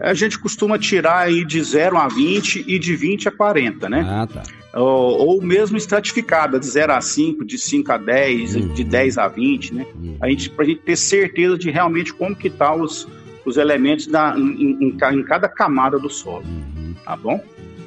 a 0.00 0.14
gente 0.14 0.38
costuma 0.38 0.78
tirar 0.78 1.20
aí 1.20 1.44
de 1.44 1.62
0 1.62 1.96
a 1.96 2.08
20 2.08 2.64
e 2.66 2.78
de 2.78 2.94
20 2.94 3.28
a 3.28 3.32
40, 3.32 3.88
né? 3.88 4.06
Ah, 4.08 4.26
tá. 4.26 4.42
Ou, 4.74 5.26
ou 5.26 5.42
mesmo 5.42 5.76
estratificada, 5.76 6.60
de 6.60 6.66
0 6.66 6.92
a 6.92 7.00
5, 7.00 7.44
de 7.44 7.58
5 7.58 7.92
a 7.92 7.96
10, 7.96 8.56
uhum. 8.56 8.74
de 8.74 8.84
10 8.84 9.18
a 9.18 9.28
20, 9.28 9.74
né? 9.74 9.86
Uhum. 9.94 10.16
A 10.20 10.28
gente, 10.28 10.50
pra 10.50 10.64
gente 10.64 10.82
ter 10.82 10.96
certeza 10.96 11.56
de 11.56 11.70
realmente 11.70 12.12
como 12.12 12.36
que 12.36 12.50
tá 12.50 12.74
os, 12.74 13.08
os 13.44 13.56
elementos 13.56 14.06
da, 14.06 14.34
em, 14.36 14.78
em, 14.80 14.88
em 14.88 15.22
cada 15.24 15.48
camada 15.48 15.98
do 15.98 16.10
solo, 16.10 16.44
uhum. 16.44 16.94
tá 17.04 17.16
bom? 17.16 17.42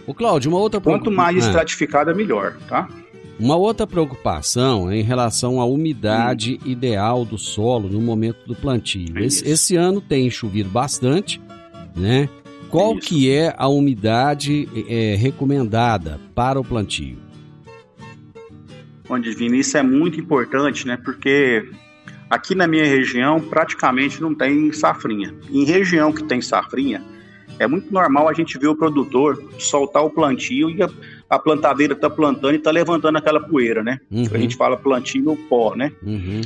O 0.08 0.14
Cláudio, 0.14 0.50
uma 0.50 0.60
outra 0.60 0.82
Quanto 0.82 1.12
mais 1.12 1.44
ah. 1.44 1.48
estratificada, 1.48 2.14
melhor, 2.14 2.58
tá? 2.68 2.90
Uma 3.40 3.56
outra 3.56 3.88
preocupação 3.88 4.92
é 4.92 4.98
em 4.98 5.02
relação 5.02 5.62
à 5.62 5.66
umidade 5.66 6.60
hum. 6.62 6.70
ideal 6.70 7.24
do 7.24 7.38
solo 7.38 7.88
no 7.88 8.02
momento 8.02 8.46
do 8.46 8.54
plantio. 8.54 9.18
É 9.18 9.24
esse, 9.24 9.48
esse, 9.48 9.76
ano 9.78 10.02
tem 10.02 10.30
chovido 10.30 10.70
bastante, 10.70 11.42
né? 11.96 12.28
Qual 12.70 12.98
Isso. 12.98 13.08
que 13.08 13.32
é 13.32 13.56
a 13.58 13.68
umidade 13.68 14.68
é, 14.88 15.16
recomendada 15.16 16.20
para 16.36 16.60
o 16.60 16.64
plantio? 16.64 17.18
Bom, 19.08 19.18
Divino, 19.18 19.56
isso 19.56 19.76
é 19.76 19.82
muito 19.82 20.20
importante, 20.20 20.86
né? 20.86 20.96
Porque 21.04 21.68
aqui 22.30 22.54
na 22.54 22.68
minha 22.68 22.86
região 22.86 23.40
praticamente 23.40 24.22
não 24.22 24.36
tem 24.36 24.72
safrinha. 24.72 25.34
Em 25.50 25.64
região 25.64 26.12
que 26.12 26.24
tem 26.26 26.42
safrinha, 26.42 27.02
é 27.60 27.68
muito 27.68 27.92
normal 27.94 28.28
a 28.28 28.34
gente 28.34 28.58
ver 28.58 28.68
o 28.68 28.76
produtor 28.76 29.44
soltar 29.60 30.04
o 30.04 30.10
plantio 30.10 30.70
e 30.70 30.82
a, 30.82 30.90
a 31.30 31.38
plantadeira 31.38 31.96
tá 31.96 32.10
plantando 32.10 32.56
e 32.56 32.60
tá 32.60 32.72
levantando 32.72 33.18
aquela 33.18 33.40
poeira, 33.40 33.84
né? 33.84 34.00
Uhum. 34.10 34.26
A 34.34 34.38
gente 34.38 34.56
fala 34.56 34.78
plantio 34.78 35.38
pó, 35.50 35.76
né? 35.76 35.92
Uhum 36.02 36.42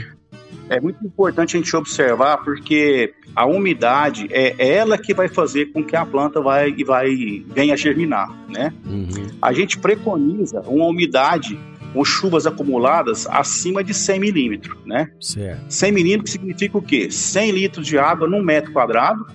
é 0.70 0.80
muito 0.80 1.06
importante 1.06 1.56
a 1.56 1.60
gente 1.60 1.76
observar 1.76 2.38
porque 2.38 3.14
a 3.36 3.46
umidade 3.46 4.28
é 4.32 4.76
ela 4.76 4.98
que 4.98 5.14
vai 5.14 5.28
fazer 5.28 5.68
com 5.68 5.84
que 5.84 5.96
a 5.96 6.06
planta 6.06 6.42
vai 6.42 6.74
vai 6.84 7.44
venha 7.54 7.76
germinar, 7.76 8.30
né? 8.50 8.74
Uhum. 8.86 9.30
A 9.42 9.54
gente 9.54 9.78
preconiza 9.78 10.62
uma 10.62 10.86
umidade 10.86 11.60
com 11.94 12.04
chuvas 12.04 12.48
acumuladas 12.48 13.28
acima 13.28 13.84
de 13.84 13.94
100 13.94 14.20
milímetros, 14.20 14.78
né? 14.86 15.12
Certo. 15.20 15.66
100 15.70 15.92
milímetros 15.92 16.32
significa 16.32 16.78
o 16.78 16.82
quê? 16.82 17.12
100 17.12 17.52
litros 17.52 17.86
de 17.86 17.98
água 17.98 18.28
num 18.28 18.42
metro 18.42 18.72
quadrado, 18.72 19.26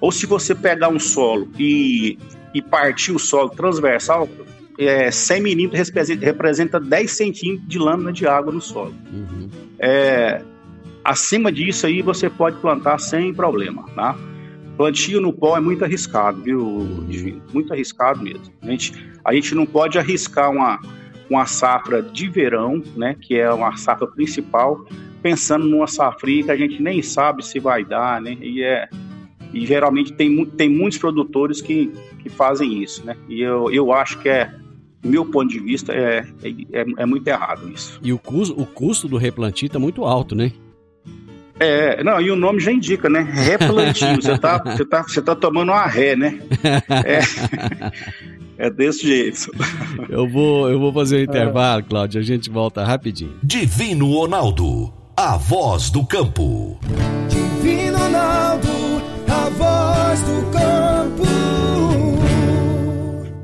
ou 0.00 0.12
se 0.12 0.26
você 0.26 0.54
pegar 0.54 0.88
um 0.88 0.98
solo 0.98 1.48
e, 1.58 2.18
e 2.54 2.62
partir 2.62 3.12
o 3.12 3.18
solo 3.18 3.50
transversal, 3.50 4.28
é, 4.78 5.10
100 5.10 5.42
milímetros 5.42 5.90
representa 6.20 6.78
10 6.78 7.10
centímetros 7.10 7.68
de 7.68 7.78
lâmina 7.78 8.12
de 8.12 8.26
água 8.26 8.52
no 8.52 8.60
solo. 8.60 8.94
Uhum. 9.12 9.48
É, 9.78 10.42
Acima 11.08 11.50
disso 11.50 11.86
aí 11.86 12.02
você 12.02 12.28
pode 12.28 12.58
plantar 12.58 12.98
sem 12.98 13.32
problema, 13.32 13.82
tá? 13.94 14.14
Plantio 14.76 15.22
no 15.22 15.32
pó 15.32 15.56
é 15.56 15.60
muito 15.60 15.82
arriscado, 15.82 16.42
viu, 16.42 17.02
Divino? 17.08 17.40
Muito 17.50 17.72
arriscado 17.72 18.22
mesmo. 18.22 18.52
A 18.60 18.66
gente, 18.66 19.10
a 19.24 19.32
gente 19.32 19.54
não 19.54 19.64
pode 19.64 19.98
arriscar 19.98 20.50
uma, 20.50 20.78
uma 21.30 21.46
safra 21.46 22.02
de 22.02 22.28
verão, 22.28 22.82
né, 22.94 23.16
que 23.18 23.38
é 23.38 23.50
uma 23.50 23.74
safra 23.78 24.06
principal, 24.06 24.84
pensando 25.22 25.64
numa 25.64 25.86
safra 25.86 26.30
que 26.30 26.50
a 26.50 26.56
gente 26.56 26.82
nem 26.82 27.00
sabe 27.00 27.42
se 27.42 27.58
vai 27.58 27.86
dar, 27.86 28.20
né? 28.20 28.36
E 28.42 28.62
é 28.62 28.86
e 29.52 29.66
geralmente 29.66 30.12
tem, 30.12 30.44
tem 30.44 30.68
muitos 30.68 30.98
produtores 30.98 31.60
que, 31.60 31.92
que 32.22 32.28
fazem 32.28 32.82
isso, 32.82 33.04
né? 33.04 33.16
E 33.28 33.40
eu, 33.40 33.70
eu 33.70 33.92
acho 33.92 34.18
que 34.18 34.28
é 34.28 34.52
meu 35.02 35.24
ponto 35.24 35.48
de 35.48 35.60
vista, 35.60 35.92
é, 35.92 36.26
é, 36.72 36.84
é 36.98 37.06
muito 37.06 37.26
errado 37.26 37.68
isso. 37.70 37.98
E 38.02 38.12
o 38.12 38.18
custo, 38.18 38.60
o 38.60 38.66
custo 38.66 39.08
do 39.08 39.16
replantio 39.16 39.66
está 39.66 39.78
muito 39.78 40.04
alto, 40.04 40.34
né? 40.34 40.52
É, 41.60 42.02
não, 42.04 42.20
e 42.20 42.30
o 42.30 42.36
nome 42.36 42.60
já 42.60 42.70
indica, 42.70 43.08
né? 43.08 43.20
Replantio. 43.20 44.14
Você 44.22 44.38
tá, 44.38 44.62
você 44.64 44.84
tá, 44.84 45.02
você 45.02 45.22
tá 45.22 45.34
tomando 45.34 45.72
uma 45.72 45.86
ré, 45.86 46.14
né? 46.14 46.38
É, 47.04 47.20
é 48.66 48.70
desse 48.70 49.06
jeito. 49.06 49.50
Eu 50.08 50.28
vou, 50.28 50.70
eu 50.70 50.78
vou 50.78 50.92
fazer 50.92 51.16
o 51.16 51.20
um 51.20 51.22
intervalo, 51.22 51.82
Cláudio. 51.82 52.20
A 52.20 52.24
gente 52.24 52.48
volta 52.48 52.84
rapidinho. 52.84 53.34
Divino 53.42 54.12
Ronaldo, 54.12 54.92
a 55.16 55.36
voz 55.36 55.90
do 55.90 56.06
campo. 56.06 56.78
Do 60.22 60.50
campo. 60.52 61.24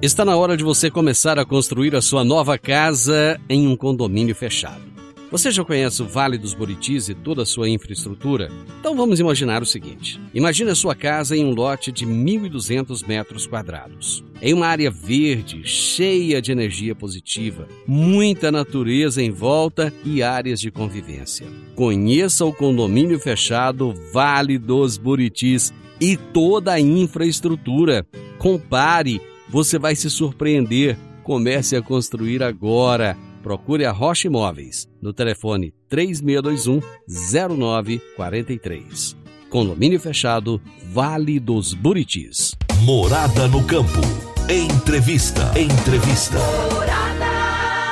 Está 0.03 0.25
na 0.25 0.37
hora 0.37 0.57
de 0.57 0.65
você 0.65 0.91
começar 0.91 1.39
a 1.39 1.45
construir 1.45 1.95
a 1.97 2.03
sua 2.03 2.25
nova 2.25 2.59
casa 2.59 3.41
em 3.49 3.67
um 3.67 3.77
condomínio 3.77 4.35
fechado. 4.35 4.94
Você 5.35 5.51
já 5.51 5.65
conhece 5.65 6.01
o 6.01 6.07
Vale 6.07 6.39
dos 6.39 6.55
Buritis 6.55 7.09
e 7.09 7.15
toda 7.15 7.43
a 7.43 7.45
sua 7.45 7.69
infraestrutura? 7.69 8.53
Então 8.79 8.95
vamos 8.95 9.19
imaginar 9.19 9.65
o 9.65 9.67
seguinte: 9.67 10.21
imagine 10.33 10.71
a 10.71 10.77
sua 10.77 10.95
casa 10.95 11.37
em 11.37 11.45
um 11.45 11.51
lote 11.51 11.91
de 11.91 12.07
1.200 12.07 13.05
metros 13.05 13.45
quadrados. 13.45 14.23
Em 14.41 14.55
uma 14.55 14.69
área 14.69 14.93
verde, 14.93 15.67
cheia 15.67 16.41
de 16.41 16.53
energia 16.53 16.95
positiva, 16.95 17.67
muita 17.85 18.53
natureza 18.53 19.21
em 19.21 19.33
volta 19.33 19.93
e 20.05 20.23
áreas 20.23 20.61
de 20.61 20.71
convivência. 20.71 21.49
Conheça 21.75 22.45
o 22.45 22.53
condomínio 22.53 23.19
fechado 23.19 23.93
Vale 24.13 24.57
dos 24.57 24.97
Buritis 24.97 25.75
e 26.01 26.17
toda 26.17 26.75
a 26.75 26.81
infraestrutura. 26.81 28.07
Compare, 28.39 29.21
você 29.49 29.81
vai 29.81 29.97
se 29.97 30.09
surpreender. 30.09 30.97
Comece 31.25 31.75
a 31.75 31.83
construir 31.83 32.41
agora 32.41 33.17
procure 33.45 33.85
a 33.85 33.93
Rocha 33.93 34.27
Imóveis 34.27 34.89
no 35.03 35.13
telefone 35.13 35.75
3621 35.91 36.81
0943. 37.07 39.15
Condomínio 39.51 40.01
fechado, 40.01 40.61
Vale 40.91 41.39
dos 41.39 41.75
Buritis. 41.75 42.55
Morada 42.81 43.47
no 43.47 43.63
campo. 43.65 44.01
Entrevista. 44.49 45.53
Entrevista. 45.59 46.39
Morada. 46.73 47.05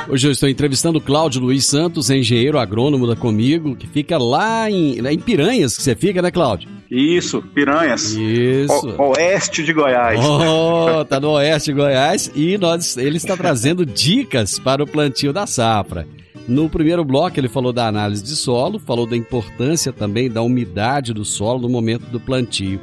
Hoje 0.09 0.27
eu 0.27 0.31
estou 0.31 0.49
entrevistando 0.49 0.97
o 0.97 1.01
Cláudio 1.01 1.41
Luiz 1.41 1.65
Santos, 1.65 2.09
engenheiro 2.09 2.59
agrônomo 2.59 3.07
da 3.07 3.15
Comigo, 3.15 3.75
que 3.75 3.87
fica 3.87 4.17
lá 4.17 4.69
em, 4.69 4.99
em 5.07 5.19
Piranhas, 5.19 5.77
que 5.77 5.83
você 5.83 5.95
fica, 5.95 6.21
né, 6.21 6.31
Cláudio? 6.31 6.69
Isso, 6.93 7.41
Piranhas. 7.41 8.11
Isso. 8.11 8.87
O, 8.99 9.15
oeste 9.15 9.63
de 9.63 9.73
Goiás. 9.73 10.19
Oh, 10.23 11.03
tá 11.03 11.19
no 11.19 11.31
oeste 11.31 11.71
de 11.71 11.77
Goiás 11.77 12.31
e 12.35 12.55
nós, 12.55 12.95
ele 12.97 13.17
está 13.17 13.35
trazendo 13.37 13.83
dicas 13.83 14.59
para 14.59 14.83
o 14.83 14.87
plantio 14.87 15.33
da 15.33 15.47
safra. 15.47 16.07
No 16.47 16.69
primeiro 16.69 17.03
bloco 17.03 17.39
ele 17.39 17.49
falou 17.49 17.73
da 17.73 17.87
análise 17.87 18.21
de 18.21 18.35
solo, 18.35 18.77
falou 18.77 19.07
da 19.07 19.17
importância 19.17 19.91
também 19.91 20.29
da 20.29 20.43
umidade 20.43 21.15
do 21.15 21.25
solo 21.25 21.61
no 21.61 21.69
momento 21.69 22.05
do 22.11 22.19
plantio. 22.19 22.79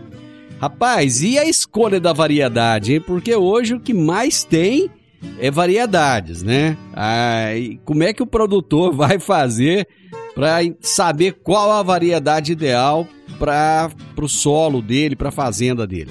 Rapaz, 0.60 1.22
e 1.22 1.38
a 1.38 1.44
escolha 1.44 2.00
da 2.00 2.12
variedade, 2.12 2.94
hein? 2.94 3.00
Porque 3.00 3.36
hoje 3.36 3.74
o 3.74 3.80
que 3.80 3.94
mais 3.94 4.42
tem 4.42 4.90
é 5.38 5.52
variedades, 5.52 6.42
né? 6.42 6.76
Ah, 6.94 7.50
como 7.84 8.02
é 8.02 8.12
que 8.12 8.24
o 8.24 8.26
produtor 8.26 8.90
vai 8.92 9.20
fazer 9.20 9.86
para 10.34 10.58
saber 10.80 11.38
qual 11.44 11.70
a 11.70 11.82
variedade 11.82 12.50
ideal 12.50 13.06
para 13.38 13.90
o 14.16 14.28
solo 14.28 14.82
dele, 14.82 15.16
para 15.16 15.28
a 15.28 15.32
fazenda 15.32 15.86
dele? 15.86 16.10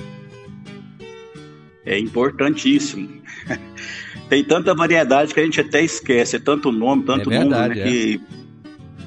É 1.86 1.98
importantíssimo. 1.98 3.10
Tem 4.30 4.44
tanta 4.44 4.76
variedade 4.76 5.34
que 5.34 5.40
a 5.40 5.44
gente 5.44 5.60
até 5.60 5.82
esquece, 5.82 6.36
é 6.36 6.40
tanto 6.40 6.72
nome, 6.72 7.04
tanto 7.04 7.32
é 7.32 7.40
verdade, 7.40 7.70
nome, 7.70 7.76
né, 7.76 7.82
é. 7.82 7.92
que 7.92 8.22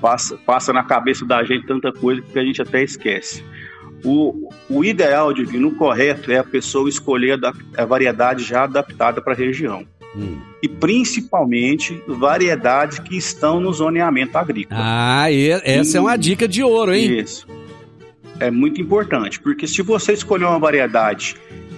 passa, 0.00 0.36
passa 0.36 0.72
na 0.72 0.82
cabeça 0.82 1.24
da 1.24 1.44
gente 1.44 1.64
tanta 1.64 1.92
coisa 1.92 2.20
que 2.20 2.38
a 2.38 2.44
gente 2.44 2.60
até 2.60 2.82
esquece. 2.82 3.44
O, 4.04 4.48
o 4.68 4.84
ideal, 4.84 5.32
divino, 5.32 5.68
o 5.68 5.74
correto 5.76 6.32
é 6.32 6.38
a 6.38 6.44
pessoa 6.44 6.88
escolher 6.88 7.38
a, 7.44 7.52
a 7.80 7.84
variedade 7.84 8.42
já 8.42 8.64
adaptada 8.64 9.22
para 9.22 9.32
a 9.32 9.36
região. 9.36 9.86
Hum. 10.16 10.38
E 10.60 10.68
principalmente 10.68 12.02
variedades 12.06 12.98
que 12.98 13.16
estão 13.16 13.60
no 13.60 13.72
zoneamento 13.72 14.36
agrícola. 14.36 14.80
Ah, 14.82 15.30
e 15.30 15.48
essa 15.50 15.96
e, 15.96 15.98
é 15.98 16.00
uma 16.00 16.16
dica 16.16 16.48
de 16.48 16.62
ouro, 16.64 16.92
hein? 16.92 17.20
Isso. 17.20 17.46
É 18.42 18.50
muito 18.50 18.80
importante, 18.80 19.40
porque 19.40 19.66
se 19.66 19.82
você 19.82 20.12
escolher 20.12 20.46
uma 20.46 20.58
variedade 20.58 21.36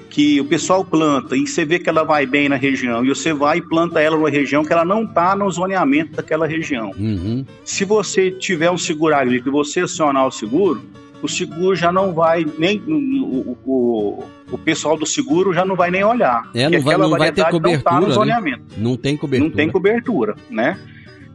que 0.09 0.41
o 0.41 0.45
pessoal 0.45 0.85
planta 0.85 1.37
e 1.37 1.45
você 1.45 1.65
vê 1.65 1.79
que 1.79 1.89
ela 1.89 2.05
vai 2.05 2.25
bem 2.25 2.49
na 2.49 2.55
região 2.55 3.05
e 3.05 3.09
você 3.09 3.33
vai 3.33 3.59
e 3.59 3.63
planta 3.63 4.01
ela 4.01 4.17
numa 4.17 4.31
região 4.31 4.65
que 4.65 4.73
ela 4.73 4.85
não 4.85 5.03
está 5.03 5.35
no 5.35 5.51
zoneamento 5.51 6.13
daquela 6.13 6.47
região. 6.47 6.93
Uhum. 6.97 7.45
Se 7.65 7.85
você 7.85 8.31
tiver 8.31 8.71
um 8.71 8.79
seguro 8.79 9.15
agrícola 9.15 9.49
e 9.49 9.51
você 9.51 9.81
acionar 9.81 10.27
o 10.27 10.31
seguro, 10.31 10.81
o 11.21 11.29
seguro 11.29 11.75
já 11.75 11.91
não 11.91 12.13
vai 12.15 12.47
nem 12.57 12.81
o, 12.87 13.59
o, 13.67 14.25
o 14.53 14.59
pessoal 14.59 14.97
do 14.97 15.05
seguro 15.05 15.53
já 15.53 15.65
não 15.65 15.75
vai 15.75 15.91
nem 15.91 16.05
olhar. 16.05 16.49
É, 16.55 16.71
não 16.71 16.81
vai, 16.81 16.97
não 16.97 17.11
vai 17.11 17.33
ter 17.33 17.45
cobertura. 17.51 17.77
Não, 17.77 17.83
tá 17.83 18.01
no 18.01 18.07
né? 18.07 18.15
zoneamento. 18.15 18.63
Né? 18.71 18.77
não 18.79 18.97
tem 18.97 19.17
cobertura. 19.17 19.49
Não 19.51 19.57
tem 19.57 19.71
cobertura, 19.71 20.37
né? 20.49 20.79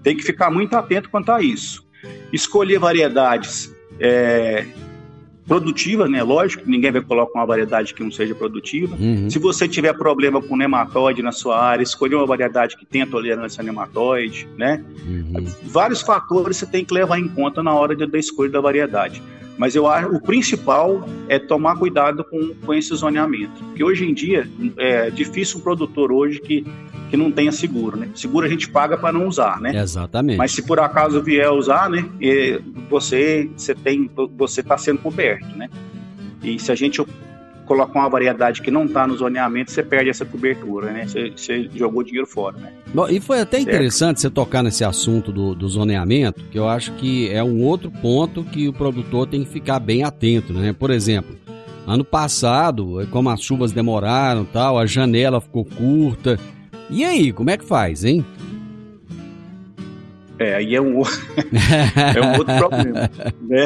Tem 0.01 0.15
que 0.15 0.23
ficar 0.23 0.49
muito 0.49 0.73
atento 0.75 1.09
quanto 1.09 1.31
a 1.31 1.41
isso. 1.41 1.85
Escolher 2.31 2.79
variedades 2.79 3.75
é, 3.99 4.65
produtivas, 5.49 6.09
né? 6.09 6.21
Lógico, 6.21 6.63
ninguém 6.69 6.91
vai 6.91 7.01
colocar 7.01 7.39
uma 7.39 7.45
variedade 7.45 7.95
que 7.95 8.03
não 8.03 8.11
seja 8.11 8.35
produtiva. 8.35 8.95
Uhum. 8.95 9.27
Se 9.29 9.39
você 9.39 9.67
tiver 9.67 9.93
problema 9.93 10.39
com 10.39 10.55
nematóide 10.55 11.23
na 11.23 11.31
sua 11.31 11.59
área, 11.59 11.81
escolher 11.81 12.15
uma 12.15 12.25
variedade 12.27 12.77
que 12.77 12.85
tenha 12.85 13.07
tolerância 13.07 13.61
a 13.61 13.63
nematóide, 13.63 14.47
né? 14.55 14.85
Uhum. 15.07 15.43
Vários 15.63 16.01
fatores 16.01 16.57
você 16.57 16.67
tem 16.67 16.85
que 16.85 16.93
levar 16.93 17.17
em 17.17 17.27
conta 17.27 17.63
na 17.63 17.73
hora 17.73 17.95
de, 17.95 18.05
da 18.05 18.19
escolha 18.19 18.51
da 18.51 18.61
variedade. 18.61 19.23
Mas 19.57 19.75
eu 19.75 19.87
acho 19.87 20.15
o 20.15 20.21
principal 20.21 21.03
é 21.27 21.39
tomar 21.39 21.75
cuidado 21.77 22.23
com, 22.23 22.53
com 22.65 22.73
esse 22.73 22.95
zoneamento. 22.95 23.61
Porque 23.65 23.83
hoje 23.83 24.05
em 24.05 24.13
dia 24.13 24.47
é 24.77 25.09
difícil 25.09 25.57
um 25.57 25.61
produtor 25.61 26.11
hoje 26.11 26.39
que, 26.39 26.65
que 27.09 27.17
não 27.17 27.31
tenha 27.31 27.51
seguro, 27.51 27.97
né? 27.97 28.09
Seguro 28.13 28.45
a 28.45 28.49
gente 28.49 28.69
paga 28.69 28.97
para 28.97 29.11
não 29.11 29.27
usar, 29.27 29.59
né? 29.59 29.75
Exatamente. 29.75 30.37
Mas 30.37 30.51
se 30.51 30.61
por 30.61 30.79
acaso 30.79 31.21
vier 31.21 31.51
usar, 31.51 31.89
né? 31.89 32.05
Você 32.89 33.49
você 33.55 33.75
tem 33.75 34.09
você 34.37 34.61
está 34.61 34.77
sendo 34.77 34.99
coberto, 34.99 35.47
né? 35.55 35.69
E 36.43 36.59
se 36.59 36.71
a 36.71 36.75
gente 36.75 37.01
colocar 37.69 37.99
uma 37.99 38.09
variedade 38.09 38.63
que 38.63 38.71
não 38.71 38.85
está 38.85 39.05
no 39.05 39.15
zoneamento, 39.15 39.69
você 39.69 39.83
perde 39.83 40.09
essa 40.09 40.25
cobertura, 40.25 40.91
né? 40.91 41.07
Você, 41.07 41.31
você 41.35 41.69
jogou 41.75 42.03
dinheiro 42.03 42.25
fora, 42.25 42.57
né? 42.57 42.71
Bom, 42.91 43.07
e 43.07 43.19
foi 43.19 43.39
até 43.39 43.57
certo? 43.57 43.69
interessante 43.69 44.19
você 44.19 44.29
tocar 44.29 44.63
nesse 44.63 44.83
assunto 44.83 45.31
do, 45.31 45.53
do 45.53 45.67
zoneamento, 45.67 46.43
que 46.51 46.57
eu 46.57 46.67
acho 46.67 46.93
que 46.93 47.29
é 47.29 47.43
um 47.43 47.63
outro 47.63 47.91
ponto 47.91 48.43
que 48.43 48.67
o 48.67 48.73
produtor 48.73 49.27
tem 49.27 49.43
que 49.43 49.49
ficar 49.49 49.79
bem 49.79 50.03
atento, 50.03 50.51
né? 50.51 50.73
Por 50.73 50.89
exemplo, 50.89 51.35
ano 51.85 52.03
passado, 52.03 53.07
como 53.11 53.29
as 53.29 53.41
chuvas 53.41 53.71
demoraram 53.71 54.45
tal, 54.45 54.79
a 54.79 54.87
janela 54.87 55.39
ficou 55.39 55.63
curta. 55.63 56.39
E 56.89 57.03
aí, 57.03 57.31
como 57.31 57.49
é 57.49 57.57
que 57.57 57.65
faz, 57.65 58.03
hein? 58.03 58.25
É, 60.39 60.55
aí 60.55 60.73
é 60.73 60.81
um, 60.81 61.01
é 62.15 62.21
um 62.25 62.37
outro 62.37 62.55
problema, 62.57 63.11
né? 63.41 63.65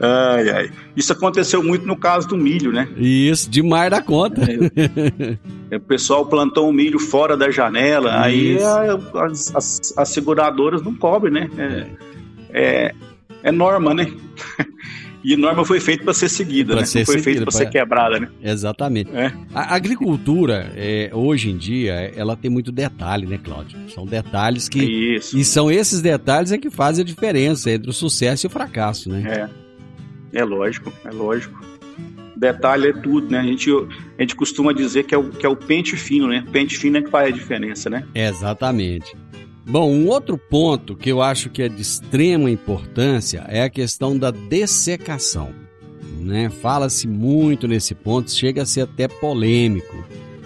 Ai, 0.00 0.48
ai. 0.50 0.70
Isso 0.96 1.12
aconteceu 1.12 1.62
muito 1.62 1.86
no 1.86 1.96
caso 1.96 2.28
do 2.28 2.36
milho, 2.36 2.72
né? 2.72 2.88
Isso, 2.96 3.50
demais 3.50 3.90
da 3.90 4.00
conta. 4.00 4.42
É, 5.70 5.76
o 5.76 5.80
pessoal 5.80 6.24
plantou 6.24 6.68
o 6.68 6.72
milho 6.72 6.98
fora 6.98 7.36
da 7.36 7.50
janela, 7.50 8.30
Isso. 8.30 8.66
aí 8.66 8.88
as, 9.14 9.54
as, 9.54 9.94
as, 9.96 10.08
seguradoras 10.08 10.82
não 10.82 10.94
cobrem, 10.94 11.32
né? 11.32 11.50
É, 11.58 11.86
é, 12.50 12.94
é 13.42 13.52
norma, 13.52 13.92
né? 13.92 14.10
E 15.22 15.36
norma 15.36 15.64
foi 15.64 15.80
feita 15.80 16.04
para 16.04 16.14
ser 16.14 16.28
seguida, 16.28 16.72
pra 16.72 16.80
né? 16.80 16.86
Ser 16.86 17.04
foi 17.04 17.18
feita 17.18 17.42
para 17.42 17.50
ser 17.50 17.68
quebrada, 17.68 18.20
né? 18.20 18.28
Exatamente. 18.42 19.10
É. 19.14 19.32
A 19.54 19.74
agricultura, 19.74 20.72
é, 20.76 21.10
hoje 21.12 21.50
em 21.50 21.56
dia, 21.56 21.92
ela 22.16 22.36
tem 22.36 22.50
muito 22.50 22.70
detalhe, 22.70 23.26
né, 23.26 23.38
Cláudio? 23.42 23.78
São 23.90 24.06
detalhes 24.06 24.68
que. 24.68 24.82
Isso. 25.16 25.36
E 25.36 25.44
são 25.44 25.70
esses 25.70 26.00
detalhes 26.00 26.52
é 26.52 26.58
que 26.58 26.70
fazem 26.70 27.02
a 27.02 27.06
diferença 27.06 27.70
entre 27.70 27.90
o 27.90 27.92
sucesso 27.92 28.46
e 28.46 28.48
o 28.48 28.50
fracasso, 28.50 29.08
né? 29.10 29.48
É. 29.54 29.68
É 30.40 30.44
lógico, 30.44 30.92
é 31.04 31.10
lógico. 31.10 31.58
Detalhe 32.36 32.88
é 32.88 32.92
tudo, 32.92 33.30
né? 33.30 33.40
A 33.40 33.42
gente, 33.42 33.70
a 33.70 34.22
gente 34.22 34.36
costuma 34.36 34.72
dizer 34.72 35.04
que 35.04 35.14
é, 35.14 35.18
o, 35.18 35.30
que 35.30 35.44
é 35.44 35.48
o 35.48 35.56
pente 35.56 35.96
fino, 35.96 36.28
né? 36.28 36.44
Pente 36.52 36.78
fino 36.78 36.98
é 36.98 37.02
que 37.02 37.10
faz 37.10 37.28
a 37.28 37.30
diferença, 37.32 37.90
né? 37.90 38.04
Exatamente. 38.14 39.16
Bom, 39.70 39.92
um 39.92 40.08
outro 40.08 40.38
ponto 40.38 40.96
que 40.96 41.12
eu 41.12 41.20
acho 41.20 41.50
que 41.50 41.62
é 41.62 41.68
de 41.68 41.82
extrema 41.82 42.50
importância 42.50 43.44
é 43.48 43.62
a 43.62 43.68
questão 43.68 44.18
da 44.18 44.30
dessecação. 44.30 45.54
Né? 46.20 46.48
Fala-se 46.48 47.06
muito 47.06 47.68
nesse 47.68 47.94
ponto, 47.94 48.30
chega 48.30 48.62
a 48.62 48.66
ser 48.66 48.82
até 48.82 49.06
polêmico. 49.06 50.02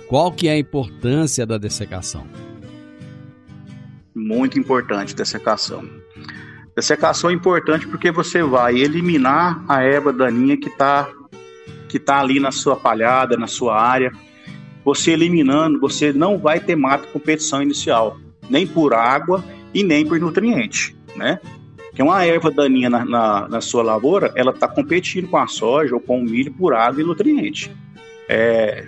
Qual 0.08 0.32
que 0.32 0.48
é 0.48 0.52
a 0.54 0.58
importância 0.58 1.46
da 1.46 1.56
dessecação? 1.56 2.26
Muito 4.12 4.58
importante 4.58 5.14
dessecação. 5.14 5.88
Dessecação 6.74 7.30
é 7.30 7.32
importante 7.32 7.86
porque 7.86 8.10
você 8.10 8.42
vai 8.42 8.76
eliminar 8.76 9.64
a 9.68 9.84
erva 9.84 10.12
daninha 10.12 10.56
que 10.56 10.68
está 10.68 11.08
que 11.88 12.00
tá 12.00 12.18
ali 12.18 12.40
na 12.40 12.50
sua 12.50 12.74
palhada, 12.74 13.36
na 13.36 13.46
sua 13.46 13.80
área. 13.80 14.10
Você 14.84 15.12
eliminando, 15.12 15.78
você 15.78 16.12
não 16.12 16.38
vai 16.38 16.58
ter 16.58 16.74
mato 16.74 17.06
competição 17.12 17.62
inicial, 17.62 18.18
nem 18.48 18.66
por 18.66 18.94
água 18.94 19.44
e 19.72 19.82
nem 19.82 20.06
por 20.06 20.18
nutriente, 20.20 20.96
né? 21.16 21.40
Porque 21.88 22.02
uma 22.02 22.24
erva 22.24 22.50
daninha 22.50 22.88
na, 22.88 23.04
na, 23.04 23.48
na 23.48 23.60
sua 23.60 23.82
lavoura, 23.82 24.32
ela 24.34 24.50
está 24.50 24.66
competindo 24.66 25.28
com 25.28 25.36
a 25.36 25.46
soja 25.46 25.94
ou 25.94 26.00
com 26.00 26.20
o 26.20 26.24
milho 26.24 26.52
por 26.52 26.72
água 26.74 27.02
e 27.02 27.04
nutriente. 27.04 27.70
É, 28.28 28.86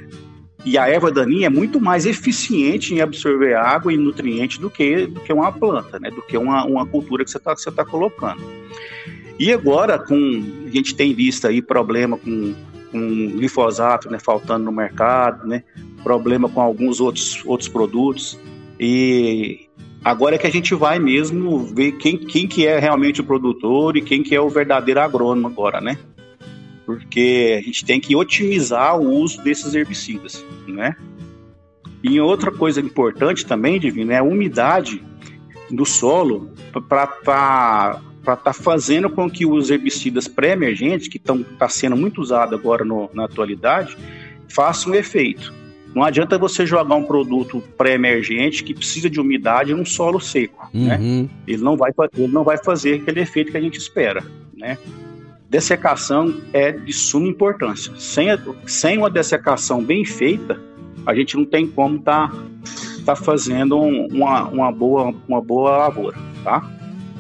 e 0.64 0.78
a 0.78 0.88
erva 0.88 1.10
daninha 1.10 1.48
é 1.48 1.50
muito 1.50 1.78
mais 1.78 2.06
eficiente 2.06 2.94
em 2.94 3.02
absorver 3.02 3.54
água 3.54 3.92
e 3.92 3.98
nutrientes 3.98 4.56
do 4.56 4.70
que, 4.70 5.06
do 5.06 5.20
que 5.20 5.32
uma 5.32 5.52
planta, 5.52 6.00
né? 6.00 6.10
do 6.10 6.22
que 6.22 6.38
uma, 6.38 6.64
uma 6.64 6.86
cultura 6.86 7.22
que 7.22 7.30
você 7.30 7.36
está 7.36 7.54
tá 7.54 7.84
colocando. 7.84 8.42
E 9.38 9.52
agora, 9.52 9.98
com 9.98 10.14
a 10.66 10.70
gente 10.70 10.94
tem 10.94 11.12
visto 11.12 11.46
aí 11.46 11.60
problema 11.60 12.16
com, 12.16 12.54
com 12.90 13.32
glifosato 13.36 14.10
né, 14.10 14.18
faltando 14.18 14.64
no 14.64 14.72
mercado, 14.72 15.46
né? 15.46 15.62
problema 16.02 16.48
com 16.48 16.62
alguns 16.62 16.98
outros, 16.98 17.42
outros 17.44 17.68
produtos. 17.68 18.38
E 18.86 19.68
agora 20.04 20.34
é 20.34 20.38
que 20.38 20.46
a 20.46 20.52
gente 20.52 20.74
vai 20.74 20.98
mesmo 20.98 21.58
ver 21.58 21.92
quem, 21.92 22.18
quem 22.18 22.46
que 22.46 22.66
é 22.66 22.78
realmente 22.78 23.20
o 23.20 23.24
produtor 23.24 23.96
e 23.96 24.02
quem 24.02 24.22
que 24.22 24.34
é 24.34 24.40
o 24.40 24.48
verdadeiro 24.48 25.00
agrônomo 25.00 25.46
agora, 25.46 25.80
né? 25.80 25.98
porque 26.84 27.56
a 27.58 27.62
gente 27.62 27.84
tem 27.84 28.00
que 28.00 28.14
otimizar 28.14 28.98
o 28.98 29.10
uso 29.10 29.42
desses 29.42 29.74
herbicidas, 29.74 30.44
né? 30.66 30.94
E 32.02 32.20
outra 32.20 32.50
coisa 32.50 32.80
importante 32.80 33.46
também, 33.46 33.80
Divino, 33.80 34.12
é 34.12 34.18
a 34.18 34.22
umidade 34.22 35.02
do 35.70 35.86
solo 35.86 36.52
para 36.86 37.04
estar 37.04 38.02
tá, 38.22 38.36
tá 38.36 38.52
fazendo 38.52 39.08
com 39.08 39.30
que 39.30 39.46
os 39.46 39.70
herbicidas 39.70 40.28
pré-emergentes, 40.28 41.08
que 41.08 41.16
estão 41.16 41.42
tá 41.42 41.68
sendo 41.68 41.96
muito 41.96 42.20
usados 42.20 42.58
agora 42.58 42.84
no, 42.84 43.08
na 43.14 43.24
atualidade, 43.24 43.96
façam 44.48 44.94
efeito. 44.94 45.54
Não 45.94 46.02
adianta 46.02 46.36
você 46.36 46.66
jogar 46.66 46.94
um 46.94 47.04
produto 47.04 47.62
pré-emergente 47.78 48.64
que 48.64 48.74
precisa 48.74 49.08
de 49.08 49.20
umidade 49.20 49.72
num 49.72 49.84
solo 49.84 50.20
seco, 50.20 50.68
né? 50.72 50.96
uhum. 50.96 51.22
né? 51.22 51.28
Ele 51.46 51.62
não, 51.62 51.76
vai, 51.76 51.92
ele 52.16 52.32
não 52.32 52.42
vai 52.42 52.58
fazer 52.58 53.00
aquele 53.00 53.20
efeito 53.20 53.52
que 53.52 53.56
a 53.56 53.60
gente 53.60 53.78
espera, 53.78 54.24
né? 54.56 54.76
dessecação 55.54 56.34
é 56.52 56.72
de 56.72 56.92
suma 56.92 57.28
importância. 57.28 57.92
Sem, 57.96 58.28
a, 58.28 58.38
sem 58.66 58.98
uma 58.98 59.08
dessecação 59.08 59.82
bem 59.82 60.04
feita, 60.04 60.60
a 61.06 61.14
gente 61.14 61.36
não 61.36 61.44
tem 61.44 61.64
como 61.66 61.98
estar 61.98 62.28
tá, 62.28 62.36
está 62.98 63.14
fazendo 63.14 63.78
uma, 63.78 64.48
uma, 64.48 64.72
boa, 64.72 65.14
uma 65.28 65.40
boa 65.40 65.76
lavoura, 65.76 66.16
tá? 66.42 66.68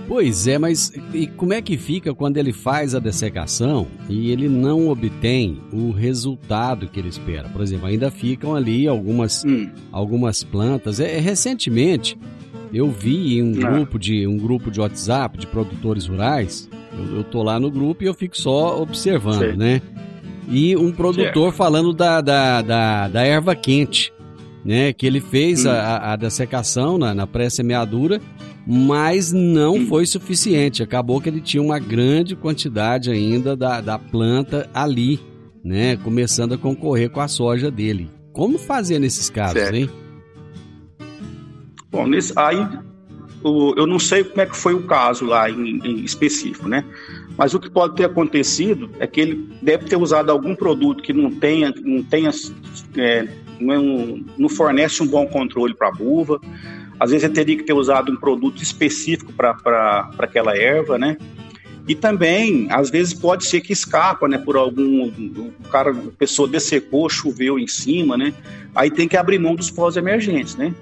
Pois 0.06 0.46
é, 0.46 0.58
mas 0.58 0.92
e 1.14 1.26
como 1.26 1.54
é 1.54 1.62
que 1.62 1.78
fica 1.78 2.14
quando 2.14 2.36
ele 2.36 2.52
faz 2.52 2.94
a 2.94 2.98
dessecação 2.98 3.86
e 4.08 4.30
ele 4.30 4.48
não 4.48 4.88
obtém 4.88 5.60
o 5.72 5.90
resultado 5.90 6.88
que 6.88 7.00
ele 7.00 7.08
espera? 7.08 7.48
Por 7.48 7.62
exemplo, 7.62 7.86
ainda 7.86 8.10
ficam 8.10 8.54
ali 8.54 8.86
algumas, 8.86 9.42
hum. 9.44 9.70
algumas 9.90 10.44
plantas. 10.44 11.00
É, 11.00 11.18
recentemente 11.18 12.18
eu 12.72 12.90
vi 12.90 13.38
em 13.38 13.42
um 13.42 13.66
ah. 13.66 13.70
grupo 13.70 13.98
de 13.98 14.26
um 14.26 14.36
grupo 14.36 14.70
de 14.70 14.80
WhatsApp 14.80 15.38
de 15.38 15.46
produtores 15.46 16.06
rurais. 16.06 16.68
Eu, 16.92 17.18
eu 17.18 17.24
tô 17.24 17.42
lá 17.42 17.58
no 17.58 17.70
grupo 17.70 18.04
e 18.04 18.06
eu 18.06 18.14
fico 18.14 18.36
só 18.36 18.80
observando, 18.80 19.56
né? 19.56 19.80
E 20.48 20.76
um 20.76 20.92
produtor 20.92 21.54
falando 21.54 21.94
da, 21.94 22.20
da, 22.20 22.60
da, 22.60 23.08
da, 23.08 23.22
erva 23.22 23.54
quente, 23.54 24.12
né? 24.62 24.92
Que 24.92 25.06
ele 25.06 25.20
fez 25.20 25.64
hum. 25.64 25.70
a, 25.70 26.12
a 26.12 26.16
dessecação 26.16 26.98
na, 26.98 27.14
na 27.14 27.26
pré-semeadura 27.26 28.20
mas 28.66 29.32
não 29.32 29.86
foi 29.86 30.06
suficiente. 30.06 30.82
Acabou 30.82 31.20
que 31.20 31.28
ele 31.28 31.40
tinha 31.40 31.62
uma 31.62 31.78
grande 31.78 32.34
quantidade 32.34 33.10
ainda 33.10 33.56
da, 33.56 33.80
da 33.80 33.98
planta 33.98 34.68
ali, 34.72 35.20
né? 35.62 35.96
Começando 35.96 36.54
a 36.54 36.58
concorrer 36.58 37.10
com 37.10 37.20
a 37.20 37.28
soja 37.28 37.70
dele. 37.70 38.10
Como 38.32 38.58
fazer 38.58 38.98
nesses 38.98 39.28
casos, 39.30 39.60
certo. 39.60 39.76
hein? 39.76 39.90
Bom, 41.90 42.06
nesse, 42.06 42.32
aí 42.36 42.66
o, 43.44 43.74
eu 43.76 43.86
não 43.86 43.98
sei 43.98 44.24
como 44.24 44.40
é 44.40 44.46
que 44.46 44.56
foi 44.56 44.74
o 44.74 44.82
caso 44.84 45.26
lá 45.26 45.48
em, 45.48 45.78
em, 45.84 46.04
específico, 46.04 46.66
né? 46.66 46.84
Mas 47.36 47.52
o 47.52 47.60
que 47.60 47.70
pode 47.70 47.94
ter 47.94 48.04
acontecido 48.04 48.90
é 48.98 49.06
que 49.06 49.20
ele 49.20 49.48
deve 49.60 49.84
ter 49.84 49.96
usado 49.96 50.30
algum 50.30 50.54
produto 50.56 51.02
que 51.02 51.12
não 51.12 51.30
tenha, 51.30 51.72
não 51.84 52.02
tenha, 52.02 52.30
é, 52.96 53.28
não, 53.60 54.24
não 54.38 54.48
fornece 54.48 55.02
um 55.02 55.06
bom 55.06 55.26
controle 55.26 55.74
para 55.74 55.88
a 55.88 55.92
buva 55.92 56.40
às 56.98 57.10
vezes 57.10 57.24
ele 57.24 57.34
teria 57.34 57.56
que 57.56 57.62
ter 57.62 57.72
usado 57.72 58.12
um 58.12 58.16
produto 58.16 58.62
específico 58.62 59.32
para 59.32 60.10
aquela 60.18 60.56
erva, 60.56 60.98
né? 60.98 61.16
E 61.86 61.94
também, 61.94 62.66
às 62.70 62.88
vezes, 62.88 63.12
pode 63.12 63.44
ser 63.44 63.60
que 63.60 63.72
escapa, 63.72 64.26
né? 64.26 64.38
Por 64.38 64.56
algum. 64.56 65.06
O 65.06 65.68
cara, 65.70 65.90
a 65.90 66.18
pessoa 66.18 66.48
dessecou, 66.48 67.08
choveu 67.10 67.58
em 67.58 67.66
cima, 67.66 68.16
né? 68.16 68.32
Aí 68.74 68.90
tem 68.90 69.06
que 69.06 69.16
abrir 69.16 69.38
mão 69.38 69.54
dos 69.54 69.70
pós-emergentes, 69.70 70.56
né? 70.56 70.74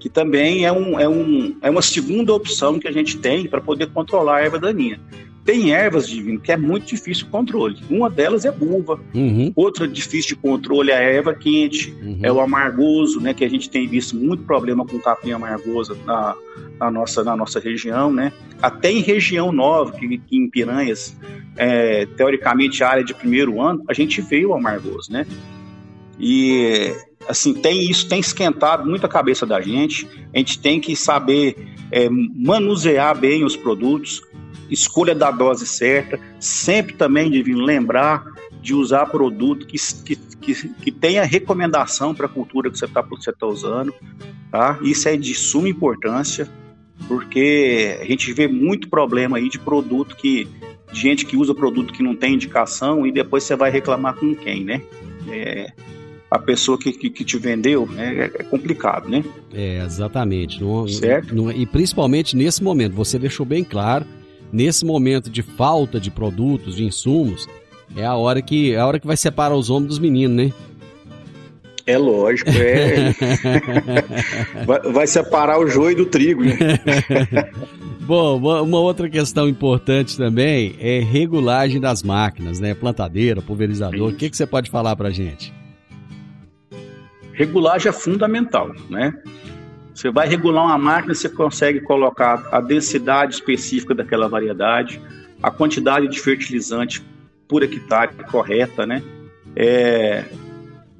Que 0.00 0.08
também 0.08 0.64
é, 0.64 0.72
um, 0.72 0.98
é, 0.98 1.08
um, 1.08 1.56
é 1.62 1.70
uma 1.70 1.82
segunda 1.82 2.34
opção 2.34 2.78
que 2.78 2.88
a 2.88 2.92
gente 2.92 3.18
tem 3.18 3.46
para 3.46 3.60
poder 3.60 3.86
controlar 3.88 4.38
a 4.38 4.40
erva 4.40 4.58
daninha. 4.58 4.98
Tem 5.44 5.72
ervas, 5.72 6.06
Divino, 6.06 6.38
que 6.38 6.52
é 6.52 6.56
muito 6.56 6.86
difícil 6.86 7.26
o 7.26 7.30
controle. 7.30 7.76
Uma 7.88 8.10
delas 8.10 8.44
é 8.44 8.52
buva. 8.52 9.00
Uhum. 9.14 9.52
Outra 9.56 9.88
difícil 9.88 10.36
de 10.36 10.36
controle 10.36 10.90
é 10.90 10.96
a 10.96 11.00
erva 11.00 11.34
quente, 11.34 11.90
uhum. 12.02 12.20
é 12.22 12.30
o 12.30 12.40
amargoso, 12.40 13.20
né? 13.20 13.32
Que 13.32 13.44
a 13.44 13.48
gente 13.48 13.68
tem 13.70 13.88
visto 13.88 14.14
muito 14.16 14.44
problema 14.44 14.86
com 14.86 14.98
capim 14.98 15.32
amargoso 15.32 15.96
na, 16.04 16.36
na, 16.78 16.90
nossa, 16.90 17.24
na 17.24 17.34
nossa 17.34 17.58
região, 17.58 18.12
né? 18.12 18.32
Até 18.60 18.92
em 18.92 19.00
região 19.00 19.50
nova, 19.50 19.92
que, 19.92 20.18
que 20.18 20.36
em 20.36 20.48
Piranhas, 20.48 21.16
é, 21.56 22.06
teoricamente 22.06 22.84
área 22.84 23.02
de 23.02 23.14
primeiro 23.14 23.60
ano, 23.60 23.82
a 23.88 23.94
gente 23.94 24.20
vê 24.20 24.44
o 24.44 24.54
amargoso, 24.54 25.10
né? 25.10 25.26
E 26.18 26.92
assim, 27.30 27.54
tem 27.54 27.88
isso 27.88 28.08
tem 28.08 28.20
esquentado 28.20 28.88
muito 28.88 29.06
a 29.06 29.08
cabeça 29.08 29.46
da 29.46 29.60
gente. 29.60 30.06
A 30.34 30.38
gente 30.38 30.58
tem 30.58 30.80
que 30.80 30.96
saber 30.96 31.56
é, 31.90 32.08
manusear 32.10 33.16
bem 33.16 33.44
os 33.44 33.56
produtos, 33.56 34.22
escolha 34.68 35.14
da 35.14 35.30
dose 35.30 35.66
certa, 35.66 36.18
sempre 36.38 36.94
também 36.94 37.30
devem 37.30 37.54
lembrar 37.54 38.24
de 38.60 38.74
usar 38.74 39.06
produto 39.06 39.66
que, 39.66 39.76
que, 40.04 40.68
que, 40.68 40.92
tenha 40.92 41.24
recomendação 41.24 42.14
para 42.14 42.26
a 42.26 42.28
cultura 42.28 42.70
que 42.70 42.78
você 42.78 42.84
está 42.84 43.02
tá 43.02 43.46
usando, 43.46 43.94
tá? 44.50 44.78
Isso 44.82 45.08
é 45.08 45.16
de 45.16 45.34
suma 45.34 45.68
importância, 45.68 46.46
porque 47.08 47.98
a 48.00 48.04
gente 48.04 48.30
vê 48.32 48.46
muito 48.46 48.88
problema 48.88 49.38
aí 49.38 49.48
de 49.48 49.58
produto 49.58 50.14
que 50.14 50.46
de 50.92 51.00
gente 51.00 51.24
que 51.24 51.36
usa 51.36 51.54
produto 51.54 51.92
que 51.92 52.02
não 52.02 52.16
tem 52.16 52.34
indicação 52.34 53.06
e 53.06 53.12
depois 53.12 53.44
você 53.44 53.54
vai 53.54 53.70
reclamar 53.70 54.16
com 54.16 54.34
quem, 54.34 54.64
né? 54.64 54.82
É, 55.28 55.72
a 56.30 56.38
pessoa 56.38 56.78
que, 56.78 56.92
que, 56.92 57.10
que, 57.10 57.24
te 57.24 57.36
vendeu, 57.38 57.86
né? 57.86 58.30
é, 58.32 58.42
complicado, 58.44 59.08
né? 59.08 59.24
É, 59.52 59.82
exatamente. 59.84 60.60
Certo? 60.88 61.34
Não, 61.34 61.50
e 61.50 61.66
principalmente 61.66 62.36
nesse 62.36 62.62
momento, 62.62 62.94
você 62.94 63.18
deixou 63.18 63.44
bem 63.44 63.64
claro 63.64 64.06
nesse 64.52 64.84
momento 64.84 65.28
de 65.28 65.42
falta 65.42 65.98
de 65.98 66.10
produtos, 66.10 66.76
de 66.76 66.84
insumos, 66.84 67.48
é 67.96 68.04
a 68.04 68.14
hora 68.14 68.40
que 68.40 68.72
é 68.72 68.78
a 68.78 68.86
hora 68.86 69.00
que 69.00 69.06
vai 69.06 69.16
separar 69.16 69.56
os 69.56 69.70
homens 69.70 69.88
dos 69.88 69.98
meninos, 69.98 70.36
né? 70.36 70.52
É 71.86 71.98
lógico, 71.98 72.50
é. 72.50 73.12
vai, 74.64 74.80
vai, 74.92 75.06
separar 75.08 75.58
o 75.58 75.66
joio 75.66 75.96
do 75.96 76.06
trigo, 76.06 76.44
né? 76.44 76.56
Bom, 78.00 78.38
uma 78.38 78.78
outra 78.78 79.08
questão 79.08 79.48
importante 79.48 80.16
também 80.16 80.76
é 80.78 81.00
regulagem 81.00 81.80
das 81.80 82.02
máquinas, 82.02 82.60
né? 82.60 82.74
Plantadeira, 82.74 83.42
pulverizador. 83.42 84.10
O 84.10 84.14
que, 84.14 84.30
que 84.30 84.36
você 84.36 84.46
pode 84.46 84.70
falar 84.70 84.94
para 84.94 85.10
gente? 85.10 85.52
Regulagem 87.40 87.88
é 87.88 87.92
fundamental, 87.92 88.70
né? 88.90 89.14
Você 89.94 90.10
vai 90.10 90.28
regular 90.28 90.62
uma 90.62 90.76
máquina, 90.76 91.14
você 91.14 91.26
consegue 91.26 91.80
colocar 91.80 92.46
a 92.52 92.60
densidade 92.60 93.32
específica 93.32 93.94
daquela 93.94 94.28
variedade, 94.28 95.00
a 95.42 95.50
quantidade 95.50 96.06
de 96.06 96.20
fertilizante 96.20 97.02
por 97.48 97.62
hectare 97.62 98.10
correta, 98.30 98.84
né? 98.84 99.02
É, 99.56 100.26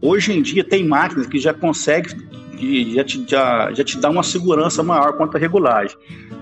hoje 0.00 0.32
em 0.32 0.40
dia 0.40 0.64
tem 0.64 0.82
máquinas 0.82 1.26
que 1.26 1.38
já 1.38 1.52
conseguem, 1.52 2.16
que 2.56 2.94
já 2.94 3.04
te, 3.04 3.22
já, 3.28 3.70
já 3.74 3.84
te 3.84 3.98
dá 3.98 4.08
uma 4.08 4.22
segurança 4.22 4.82
maior 4.82 5.12
quanto 5.18 5.36
à 5.36 5.38
regulagem. 5.38 5.94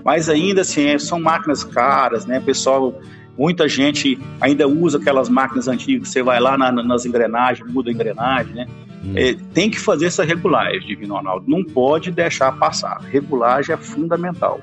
Mas 0.05 0.29
ainda 0.29 0.61
assim, 0.61 0.85
é, 0.87 0.97
são 0.97 1.19
máquinas 1.19 1.61
caras, 1.65 2.25
né? 2.25 2.39
Pessoal, 2.39 3.01
muita 3.39 3.69
gente 3.69 4.19
ainda 4.41 4.67
usa 4.67 4.97
aquelas 4.97 5.29
máquinas 5.29 5.69
antigas, 5.69 6.09
você 6.09 6.21
vai 6.21 6.41
lá 6.41 6.57
na, 6.57 6.71
nas 6.71 7.05
engrenagens, 7.05 7.71
muda 7.71 7.89
a 7.89 7.93
engrenagem, 7.93 8.53
né? 8.53 8.67
Hum. 9.01 9.13
É, 9.15 9.33
tem 9.53 9.69
que 9.69 9.79
fazer 9.79 10.07
essa 10.07 10.25
regulagem, 10.25 10.81
Divino 10.81 11.15
Ronaldo. 11.15 11.45
Não 11.47 11.63
pode 11.63 12.11
deixar 12.11 12.51
passar. 12.57 12.99
Regulagem 13.09 13.73
é 13.73 13.77
fundamental. 13.77 14.59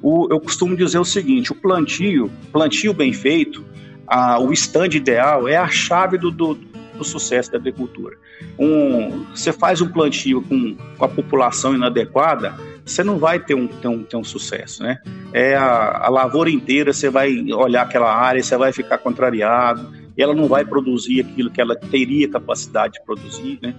O, 0.00 0.28
eu 0.30 0.40
costumo 0.40 0.74
dizer 0.74 0.98
o 0.98 1.04
seguinte: 1.04 1.52
o 1.52 1.54
plantio, 1.54 2.30
plantio 2.50 2.94
bem 2.94 3.12
feito, 3.12 3.62
a, 4.06 4.38
o 4.38 4.50
stand 4.50 4.94
ideal 4.94 5.46
é 5.46 5.58
a 5.58 5.68
chave 5.68 6.16
do, 6.16 6.30
do, 6.30 6.54
do 6.96 7.04
sucesso 7.04 7.50
da 7.50 7.58
agricultura. 7.58 8.16
Um, 8.58 9.24
você 9.34 9.52
faz 9.52 9.80
um 9.80 9.88
plantio 9.88 10.42
com, 10.42 10.76
com, 10.96 11.04
a 11.04 11.08
população 11.08 11.74
inadequada, 11.74 12.54
você 12.84 13.02
não 13.02 13.18
vai 13.18 13.38
ter 13.38 13.54
um, 13.54 13.66
ter 13.66 13.88
um, 13.88 14.02
ter 14.02 14.16
um 14.16 14.24
sucesso, 14.24 14.82
né? 14.82 14.98
É 15.32 15.56
a, 15.56 16.06
a 16.06 16.08
lavoura 16.08 16.50
inteira, 16.50 16.92
você 16.92 17.10
vai 17.10 17.36
olhar 17.52 17.82
aquela 17.82 18.14
área, 18.14 18.42
você 18.42 18.56
vai 18.56 18.72
ficar 18.72 18.98
contrariado 18.98 20.05
ela 20.22 20.34
não 20.34 20.48
vai 20.48 20.64
produzir 20.64 21.20
aquilo 21.20 21.50
que 21.50 21.60
ela 21.60 21.76
teria 21.76 22.28
capacidade 22.28 22.94
de 22.94 23.04
produzir, 23.04 23.58
né? 23.62 23.74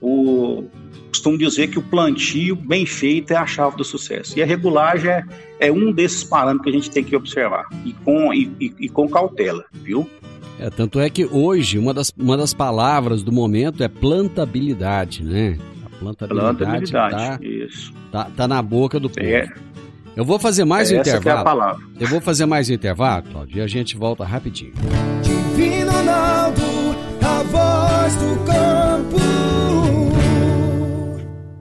O, 0.00 0.64
costumo 1.12 1.36
dizer 1.36 1.68
que 1.68 1.78
o 1.78 1.82
plantio 1.82 2.56
bem 2.56 2.86
feito 2.86 3.32
é 3.32 3.36
a 3.36 3.46
chave 3.46 3.76
do 3.76 3.84
sucesso. 3.84 4.36
E 4.38 4.42
a 4.42 4.46
regulagem 4.46 5.10
é, 5.10 5.24
é 5.60 5.72
um 5.72 5.92
desses 5.92 6.24
parâmetros 6.24 6.64
que 6.64 6.70
a 6.70 6.72
gente 6.72 6.90
tem 6.90 7.04
que 7.04 7.14
observar, 7.14 7.66
e 7.84 7.92
com, 7.92 8.32
e, 8.32 8.50
e, 8.58 8.74
e 8.80 8.88
com 8.88 9.08
cautela, 9.08 9.64
viu? 9.72 10.08
É, 10.58 10.70
tanto 10.70 10.98
é 10.98 11.10
que 11.10 11.24
hoje 11.26 11.78
uma 11.78 11.92
das, 11.92 12.12
uma 12.18 12.36
das 12.36 12.54
palavras 12.54 13.22
do 13.22 13.30
momento 13.30 13.82
é 13.82 13.88
plantabilidade, 13.88 15.22
né? 15.22 15.58
A 15.84 15.88
plantabilidade, 15.98 16.56
plantabilidade 16.56 17.16
tá, 17.16 17.38
isso. 17.42 17.92
Tá, 18.10 18.24
tá 18.36 18.48
na 18.48 18.62
boca 18.62 18.98
do 18.98 19.10
povo. 19.10 19.26
É. 19.26 19.48
Eu 20.16 20.24
vou 20.24 20.38
fazer 20.38 20.64
mais 20.64 20.90
um 20.90 20.96
intervalo. 20.96 21.38
É 21.38 21.40
a 21.40 21.44
palavra. 21.44 21.82
Eu 21.98 22.06
vou 22.06 22.20
fazer 22.20 22.46
mais 22.46 22.68
um 22.68 22.74
intervalo, 22.74 23.24
Claudio, 23.30 23.58
e 23.58 23.60
a 23.60 23.66
gente 23.66 23.96
volta 23.96 24.24
rapidinho. 24.24 24.72
Divino 25.62 25.92
Ronaldo, 25.92 26.62
a 27.20 27.42
voz 27.44 28.16
do 28.16 28.36
campo. 28.44 29.18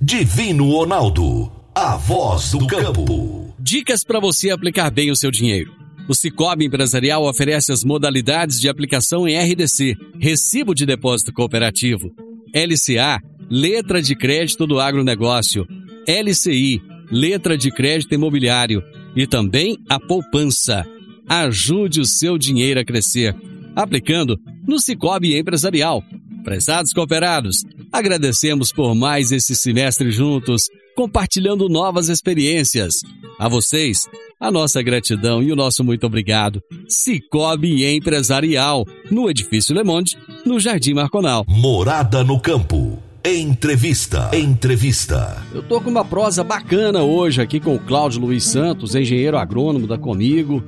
Divino 0.01 0.71
Ronaldo, 0.71 1.51
a 1.75 1.97
voz 1.97 2.51
do 2.51 2.65
campo. 2.65 3.53
Dicas 3.59 4.03
para 4.03 4.19
você 4.19 4.49
aplicar 4.49 4.89
bem 4.89 5.11
o 5.11 5.15
seu 5.15 5.29
dinheiro. 5.29 5.71
O 6.09 6.15
Cicobi 6.15 6.65
Empresarial 6.65 7.23
oferece 7.25 7.71
as 7.71 7.83
modalidades 7.83 8.59
de 8.59 8.67
aplicação 8.67 9.27
em 9.27 9.37
RDC, 9.37 9.95
Recibo 10.19 10.73
de 10.73 10.87
Depósito 10.87 11.31
Cooperativo, 11.31 12.11
LCA, 12.55 13.21
Letra 13.51 14.01
de 14.01 14.15
Crédito 14.15 14.65
do 14.65 14.79
Agronegócio, 14.79 15.67
LCI, 16.07 16.81
letra 17.11 17.55
de 17.55 17.69
crédito 17.69 18.15
imobiliário 18.15 18.81
e 19.15 19.27
também 19.27 19.77
a 19.87 19.99
poupança. 19.99 20.83
Ajude 21.29 22.01
o 22.01 22.05
seu 22.05 22.37
dinheiro 22.37 22.79
a 22.79 22.83
crescer, 22.83 23.35
aplicando 23.75 24.37
no 24.67 24.79
Cicobi 24.79 25.37
Empresarial. 25.37 26.03
Prezados 26.43 26.91
cooperados, 26.93 27.63
agradecemos 27.91 28.71
por 28.71 28.95
mais 28.95 29.31
esse 29.31 29.55
semestre 29.55 30.11
juntos, 30.11 30.63
compartilhando 30.95 31.69
novas 31.69 32.09
experiências. 32.09 32.95
A 33.39 33.47
vocês, 33.47 34.07
a 34.39 34.51
nossa 34.51 34.81
gratidão 34.81 35.41
e 35.41 35.51
o 35.51 35.55
nosso 35.55 35.83
muito 35.83 36.05
obrigado. 36.05 36.61
Cicobi 36.87 37.85
Empresarial, 37.85 38.85
no 39.09 39.29
Edifício 39.29 39.75
Le 39.75 39.83
Monde, 39.83 40.17
no 40.45 40.59
Jardim 40.59 40.93
Marconal. 40.93 41.45
Morada 41.47 42.23
no 42.23 42.39
Campo. 42.39 43.01
Entrevista. 43.23 44.31
Entrevista. 44.33 45.45
Eu 45.53 45.61
tô 45.61 45.79
com 45.79 45.91
uma 45.91 46.03
prosa 46.03 46.43
bacana 46.43 47.03
hoje 47.03 47.39
aqui 47.39 47.59
com 47.59 47.75
o 47.75 47.79
Cláudio 47.79 48.19
Luiz 48.19 48.43
Santos, 48.43 48.95
engenheiro 48.95 49.37
agrônomo 49.37 49.85
da 49.85 49.95
Comigo. 49.95 50.63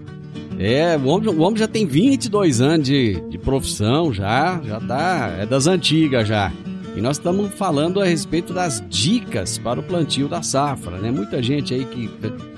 É, 0.60 0.98
o 0.98 1.06
homem, 1.08 1.30
o 1.30 1.42
homem 1.42 1.58
já 1.58 1.68
tem 1.68 1.86
22 1.86 2.62
anos 2.62 2.88
de, 2.88 3.20
de 3.30 3.38
profissão, 3.38 4.14
já, 4.14 4.62
já 4.64 4.80
tá, 4.80 5.36
é 5.40 5.46
das 5.46 5.68
antigas 5.68 6.28
já. 6.28 6.52
E 6.96 7.02
nós 7.02 7.18
estamos 7.18 7.52
falando 7.56 8.00
a 8.00 8.06
respeito 8.06 8.54
das 8.54 8.84
dicas 8.88 9.58
para 9.58 9.80
o 9.80 9.84
plantio 9.84 10.28
da 10.28 10.44
safra, 10.44 10.98
né? 10.98 11.10
Muita 11.10 11.42
gente 11.42 11.74
aí 11.74 11.86
que 11.86 12.10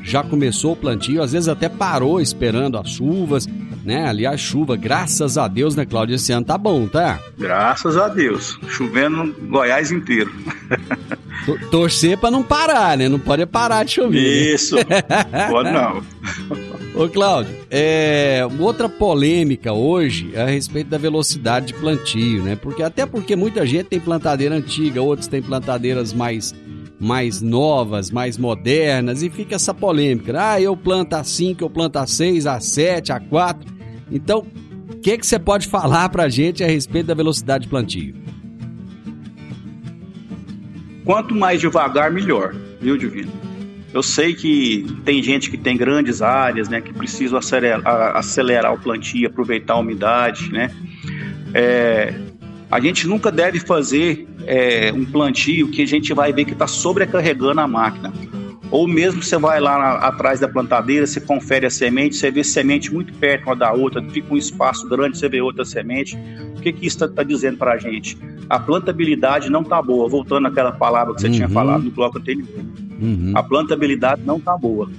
já 0.04 0.24
começou 0.24 0.74
o 0.74 0.76
plantio, 0.76 1.24
às 1.24 1.32
vezes 1.32 1.48
até 1.48 1.70
parou 1.70 2.20
esperando 2.20 2.78
as 2.78 2.90
chuvas, 2.90 3.48
né? 3.86 4.06
Aliás, 4.08 4.42
chuva, 4.42 4.76
graças 4.76 5.38
a 5.38 5.48
Deus, 5.48 5.76
né, 5.76 5.86
Cláudio? 5.86 6.16
Esse 6.16 6.34
ano 6.34 6.46
tá 6.46 6.58
bom, 6.58 6.86
tá? 6.86 7.20
Graças 7.38 7.96
a 7.96 8.10
Deus. 8.10 8.60
Chovendo 8.68 9.24
no 9.24 9.34
Goiás 9.48 9.92
inteiro. 9.92 10.34
Torcer 11.72 12.18
para 12.18 12.32
não 12.32 12.44
parar, 12.44 12.98
né? 12.98 13.08
Não 13.08 13.20
pode 13.20 13.46
parar 13.46 13.86
de 13.86 13.92
chover. 13.92 14.22
Né? 14.22 14.54
Isso. 14.54 14.76
Né? 14.76 14.84
Pode 15.50 15.72
não. 15.72 16.04
Ô, 16.98 17.10
Cláudio, 17.10 17.54
é, 17.70 18.42
outra 18.58 18.88
polêmica 18.88 19.74
hoje 19.74 20.32
é 20.34 20.44
a 20.44 20.46
respeito 20.46 20.90
da 20.90 20.98
velocidade 20.98 21.68
de 21.68 21.74
plantio, 21.74 22.42
né? 22.42 22.56
Porque 22.56 22.82
até 22.82 23.06
porque 23.06 23.36
muita 23.36 23.66
gente 23.66 23.88
tem 23.88 24.00
plantadeira 24.00 24.56
antiga, 24.56 25.02
outros 25.02 25.28
têm 25.28 25.42
plantadeiras 25.42 26.14
mais 26.14 26.56
mais 26.98 27.42
novas, 27.42 28.10
mais 28.10 28.38
modernas, 28.38 29.22
e 29.22 29.30
fica 29.30 29.56
essa 29.56 29.74
polêmica. 29.74 30.34
Ah, 30.40 30.62
eu 30.62 30.78
planto 30.78 31.14
a 31.16 31.24
5, 31.26 31.62
eu 31.62 31.70
planto 31.70 31.98
a 31.98 32.08
6, 32.08 32.48
a 32.48 32.62
7, 32.62 33.12
a 33.12 33.20
4. 33.20 33.74
Então, 34.10 34.46
o 34.90 34.96
que, 35.02 35.18
que 35.18 35.28
você 35.28 35.38
pode 35.38 35.68
falar 35.68 36.08
para 36.08 36.24
a 36.24 36.30
gente 36.30 36.64
a 36.64 36.68
respeito 36.68 37.08
da 37.08 37.14
velocidade 37.14 37.66
de 37.66 37.70
plantio? 37.70 38.16
Quanto 41.04 41.36
mais 41.36 41.60
devagar, 41.60 42.10
melhor, 42.10 42.56
viu, 42.80 42.98
Divino? 42.98 43.45
Eu 43.96 44.04
sei 44.04 44.34
que 44.34 44.86
tem 45.06 45.24
gente 45.24 45.50
que 45.50 45.58
tem 45.58 45.78
grandes 45.78 46.22
áreas, 46.22 46.68
né, 46.68 46.82
que 46.82 46.94
precisam 46.94 47.40
acelerar, 47.40 48.18
acelerar 48.18 48.74
o 48.74 48.78
plantio, 48.78 49.26
aproveitar 49.26 49.76
a 49.76 49.78
umidade, 49.78 50.52
né? 50.52 50.70
É, 51.54 52.14
a 52.70 52.78
gente 52.82 53.08
nunca 53.08 53.32
deve 53.32 53.58
fazer 53.58 54.28
é, 54.46 54.92
um 54.94 55.06
plantio 55.06 55.70
que 55.70 55.82
a 55.82 55.88
gente 55.88 56.14
vai 56.14 56.34
ver 56.34 56.44
que 56.44 56.52
está 56.52 56.68
sobrecarregando 56.68 57.62
a 57.62 57.68
máquina. 57.70 58.12
Ou 58.76 58.86
mesmo 58.90 59.24
você 59.24 59.38
vai 59.38 59.62
lá 59.62 59.80
na, 59.80 59.92
atrás 60.06 60.42
da 60.42 60.50
plantadeira, 60.50 61.08
você 61.08 61.22
confere 61.22 61.66
a 61.66 61.70
semente, 61.70 62.18
você 62.18 62.30
vê 62.30 62.44
semente 62.44 62.94
muito 62.94 63.14
perto 63.14 63.46
uma 63.46 63.56
da 63.56 63.72
outra, 63.72 64.04
fica 64.04 64.34
um 64.34 64.36
espaço 64.36 64.86
grande, 64.90 65.18
você 65.18 65.30
vê 65.30 65.40
outra 65.40 65.64
semente. 65.64 66.18
O 66.58 66.60
que, 66.60 66.74
que 66.74 66.86
isso 66.86 66.98
está 66.98 67.08
tá 67.08 67.24
dizendo 67.24 67.58
para 67.58 67.72
a 67.72 67.78
gente? 67.78 68.18
A 68.50 68.60
plantabilidade 68.60 69.50
não 69.50 69.62
está 69.62 69.82
boa. 69.82 70.10
Voltando 70.10 70.50
àquela 70.50 70.74
palavra 70.74 71.16
que 71.16 71.22
você 71.22 71.28
uhum. 71.28 71.34
tinha 71.34 71.48
falado 71.48 71.86
no 71.86 71.90
bloco 71.90 72.18
anterior. 72.18 72.50
Uhum. 73.02 73.32
A 73.34 73.42
plantabilidade 73.42 74.24
não 74.26 74.36
está 74.36 74.58
boa. 74.58 74.92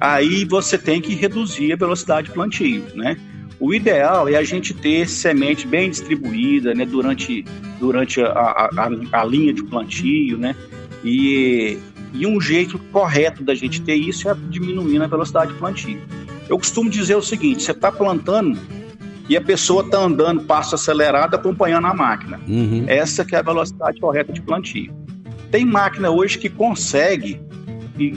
Aí 0.00 0.44
você 0.44 0.76
tem 0.76 1.00
que 1.00 1.14
reduzir 1.14 1.72
a 1.72 1.76
velocidade 1.76 2.26
de 2.26 2.34
plantio, 2.34 2.82
né? 2.96 3.16
O 3.60 3.72
ideal 3.72 4.28
é 4.28 4.34
a 4.34 4.42
gente 4.42 4.74
ter 4.74 5.08
semente 5.08 5.68
bem 5.68 5.88
distribuída, 5.88 6.74
né, 6.74 6.84
durante, 6.84 7.44
durante 7.78 8.20
a, 8.20 8.32
a, 8.32 8.90
a 9.12 9.24
linha 9.24 9.52
de 9.52 9.62
plantio, 9.62 10.36
né? 10.36 10.56
E, 11.04 11.78
e 12.12 12.26
um 12.26 12.40
jeito 12.40 12.78
correto 12.92 13.42
da 13.42 13.54
gente 13.54 13.80
ter 13.82 13.94
isso 13.94 14.28
é 14.28 14.34
diminuindo 14.48 15.02
a 15.04 15.06
velocidade 15.06 15.52
de 15.52 15.58
plantio. 15.58 16.00
Eu 16.48 16.58
costumo 16.58 16.90
dizer 16.90 17.16
o 17.16 17.22
seguinte: 17.22 17.62
você 17.62 17.72
está 17.72 17.92
plantando 17.92 18.58
e 19.28 19.36
a 19.36 19.40
pessoa 19.40 19.84
está 19.84 19.98
andando 19.98 20.42
passo 20.42 20.74
acelerado 20.74 21.34
acompanhando 21.34 21.86
a 21.86 21.94
máquina. 21.94 22.40
Uhum. 22.48 22.84
Essa 22.88 23.24
que 23.24 23.36
é 23.36 23.38
a 23.38 23.42
velocidade 23.42 24.00
correta 24.00 24.32
de 24.32 24.42
plantio. 24.42 24.92
Tem 25.50 25.64
máquina 25.64 26.10
hoje 26.10 26.38
que 26.38 26.48
consegue 26.48 27.40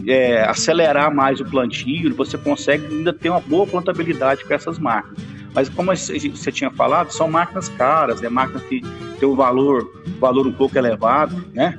é, 0.08 0.44
acelerar 0.44 1.14
mais 1.14 1.40
o 1.40 1.46
plantio, 1.46 2.16
você 2.16 2.38
consegue 2.38 2.86
ainda 2.88 3.12
ter 3.12 3.30
uma 3.30 3.40
boa 3.40 3.68
plantabilidade 3.68 4.44
com 4.46 4.54
essas 4.54 4.80
máquinas. 4.80 5.20
Mas 5.54 5.70
como 5.70 5.96
você 5.96 6.52
tinha 6.52 6.72
falado, 6.72 7.12
são 7.12 7.30
máquinas 7.30 7.70
caras, 7.70 8.22
né? 8.22 8.30
máquinas 8.30 8.64
que 8.64 8.82
têm 9.20 9.30
um 9.30 9.36
valor, 9.36 9.88
valor 10.20 10.48
um 10.48 10.52
pouco 10.52 10.78
elevado, 10.78 11.46
né? 11.54 11.78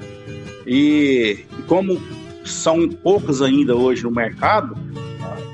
E, 0.67 1.45
e 1.54 1.54
como 1.67 2.01
são 2.45 2.89
poucas 2.89 3.41
ainda 3.41 3.75
hoje 3.75 4.03
no 4.03 4.11
mercado, 4.11 4.77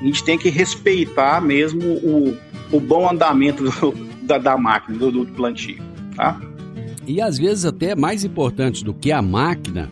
a 0.01 0.03
gente 0.03 0.23
tem 0.23 0.37
que 0.37 0.49
respeitar 0.49 1.41
mesmo 1.41 1.81
o, 1.83 2.37
o 2.71 2.79
bom 2.79 3.09
andamento 3.09 3.63
do, 3.63 3.93
da, 4.23 4.37
da, 4.37 4.57
máquina, 4.57 4.97
do, 4.97 5.11
do 5.11 5.25
plantio, 5.25 5.81
tá? 6.15 6.39
E 7.07 7.21
às 7.21 7.37
vezes 7.37 7.65
até 7.65 7.95
mais 7.95 8.23
importante 8.23 8.83
do 8.83 8.93
que 8.93 9.11
a 9.11 9.21
máquina 9.21 9.89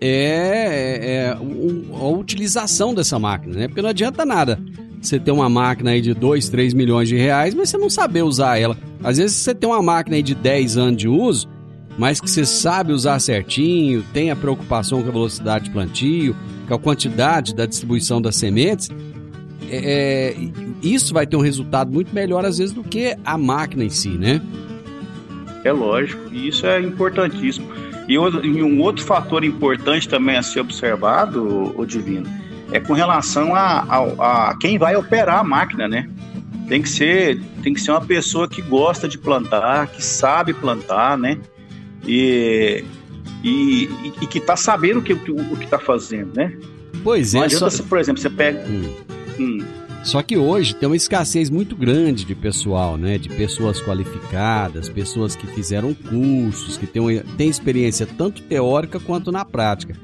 é, 0.00 0.08
é, 0.08 1.14
é 1.14 1.30
a 1.32 2.08
utilização 2.08 2.94
dessa 2.94 3.18
máquina, 3.18 3.54
né? 3.54 3.68
Porque 3.68 3.82
não 3.82 3.90
adianta 3.90 4.24
nada 4.24 4.58
você 5.00 5.18
ter 5.18 5.30
uma 5.30 5.48
máquina 5.48 5.92
aí 5.92 6.00
de 6.00 6.12
2, 6.12 6.48
3 6.48 6.74
milhões 6.74 7.08
de 7.08 7.16
reais, 7.16 7.54
mas 7.54 7.70
você 7.70 7.78
não 7.78 7.88
saber 7.88 8.22
usar 8.22 8.58
ela. 8.58 8.76
Às 9.02 9.16
vezes 9.16 9.36
você 9.36 9.54
tem 9.54 9.68
uma 9.68 9.82
máquina 9.82 10.16
aí 10.16 10.22
de 10.22 10.34
10 10.34 10.76
anos 10.76 10.96
de 10.96 11.08
uso, 11.08 11.48
mas 12.00 12.18
que 12.18 12.30
você 12.30 12.46
sabe 12.46 12.94
usar 12.94 13.18
certinho, 13.18 14.02
tem 14.10 14.30
a 14.30 14.36
preocupação 14.36 15.02
com 15.02 15.10
a 15.10 15.12
velocidade 15.12 15.64
de 15.64 15.70
plantio, 15.70 16.34
com 16.66 16.72
a 16.72 16.78
quantidade 16.78 17.54
da 17.54 17.66
distribuição 17.66 18.22
das 18.22 18.36
sementes, 18.36 18.88
é, 19.68 20.32
é, 20.32 20.36
isso 20.82 21.12
vai 21.12 21.26
ter 21.26 21.36
um 21.36 21.42
resultado 21.42 21.92
muito 21.92 22.14
melhor 22.14 22.42
às 22.46 22.56
vezes 22.56 22.72
do 22.72 22.82
que 22.82 23.14
a 23.22 23.36
máquina 23.36 23.84
em 23.84 23.90
si, 23.90 24.08
né? 24.08 24.40
É 25.62 25.70
lógico, 25.72 26.22
e 26.32 26.48
isso 26.48 26.66
é 26.66 26.80
importantíssimo. 26.80 27.68
E, 28.08 28.18
um 28.18 28.80
outro 28.80 29.04
fator 29.04 29.44
importante 29.44 30.08
também 30.08 30.38
a 30.38 30.42
ser 30.42 30.60
observado, 30.60 31.78
o 31.78 31.84
Divino, 31.84 32.26
é 32.72 32.80
com 32.80 32.94
relação 32.94 33.54
a, 33.54 33.80
a, 33.80 34.48
a, 34.48 34.56
quem 34.58 34.78
vai 34.78 34.96
operar 34.96 35.40
a 35.40 35.44
máquina, 35.44 35.86
né? 35.86 36.08
Tem 36.66 36.80
que 36.80 36.88
ser 36.88 37.38
tem 37.62 37.74
que 37.74 37.80
ser 37.80 37.90
uma 37.90 38.00
pessoa 38.00 38.48
que 38.48 38.62
gosta 38.62 39.06
de 39.06 39.18
plantar, 39.18 39.88
que 39.88 40.02
sabe 40.02 40.54
plantar, 40.54 41.18
né? 41.18 41.36
E, 42.06 42.84
e, 43.44 43.88
e 44.22 44.26
que 44.26 44.38
está 44.38 44.56
sabendo 44.56 45.00
o 45.00 45.02
que 45.02 45.12
o 45.12 45.56
que 45.56 45.64
está 45.64 45.78
fazendo, 45.78 46.34
né? 46.34 46.56
Pois 47.02 47.34
é. 47.34 47.38
Não 47.38 47.44
adianta, 47.44 47.70
só... 47.70 47.82
por 47.82 47.98
exemplo, 47.98 48.20
você 48.20 48.30
pega. 48.30 48.64
Hum. 48.68 48.94
Hum. 49.38 49.58
Só 50.02 50.22
que 50.22 50.36
hoje 50.36 50.74
tem 50.74 50.88
uma 50.88 50.96
escassez 50.96 51.50
muito 51.50 51.76
grande 51.76 52.24
de 52.24 52.34
pessoal, 52.34 52.96
né? 52.96 53.18
De 53.18 53.28
pessoas 53.28 53.82
qualificadas, 53.82 54.88
pessoas 54.88 55.36
que 55.36 55.46
fizeram 55.46 55.92
cursos, 55.92 56.78
que 56.78 56.86
têm, 56.86 57.20
têm 57.36 57.48
experiência 57.48 58.06
tanto 58.06 58.42
teórica 58.42 58.98
quanto 58.98 59.30
na 59.30 59.44
prática. 59.44 59.94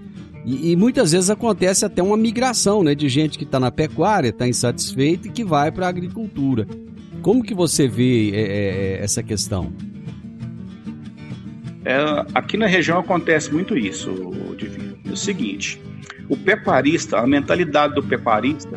E, 0.45 0.71
e, 0.71 0.77
muitas 0.77 1.11
vezes 1.13 1.29
acontece 1.29 1.85
até 1.85 2.03
uma 2.03 2.17
migração, 2.17 2.85
né? 2.85 2.95
De 2.95 3.09
gente 3.09 3.37
que 3.39 3.45
está 3.45 3.59
na 3.59 3.71
pecuária, 3.71 4.29
está 4.29 4.47
insatisfeita 4.47 5.29
e 5.29 5.31
que 5.31 5.43
vai 5.43 5.73
para 5.73 5.87
a 5.87 5.89
agricultura. 5.89 6.69
Como 7.21 7.43
que 7.43 7.55
você 7.55 7.89
vê 7.89 8.31
é, 8.31 8.41
é, 8.41 8.45
é, 9.01 9.03
essa 9.03 9.23
questão? 9.23 9.73
É, 11.87 12.27
aqui 12.35 12.57
na 12.57 12.67
região 12.67 12.99
acontece 12.99 13.53
muito 13.53 13.79
isso, 13.79 14.11
Divino. 14.59 14.99
É 15.09 15.13
o 15.13 15.17
seguinte, 15.17 15.81
o 16.29 16.37
pecuarista, 16.37 17.17
a 17.17 17.27
mentalidade 17.29 17.95
do 17.95 18.03
pecuarista 18.03 18.77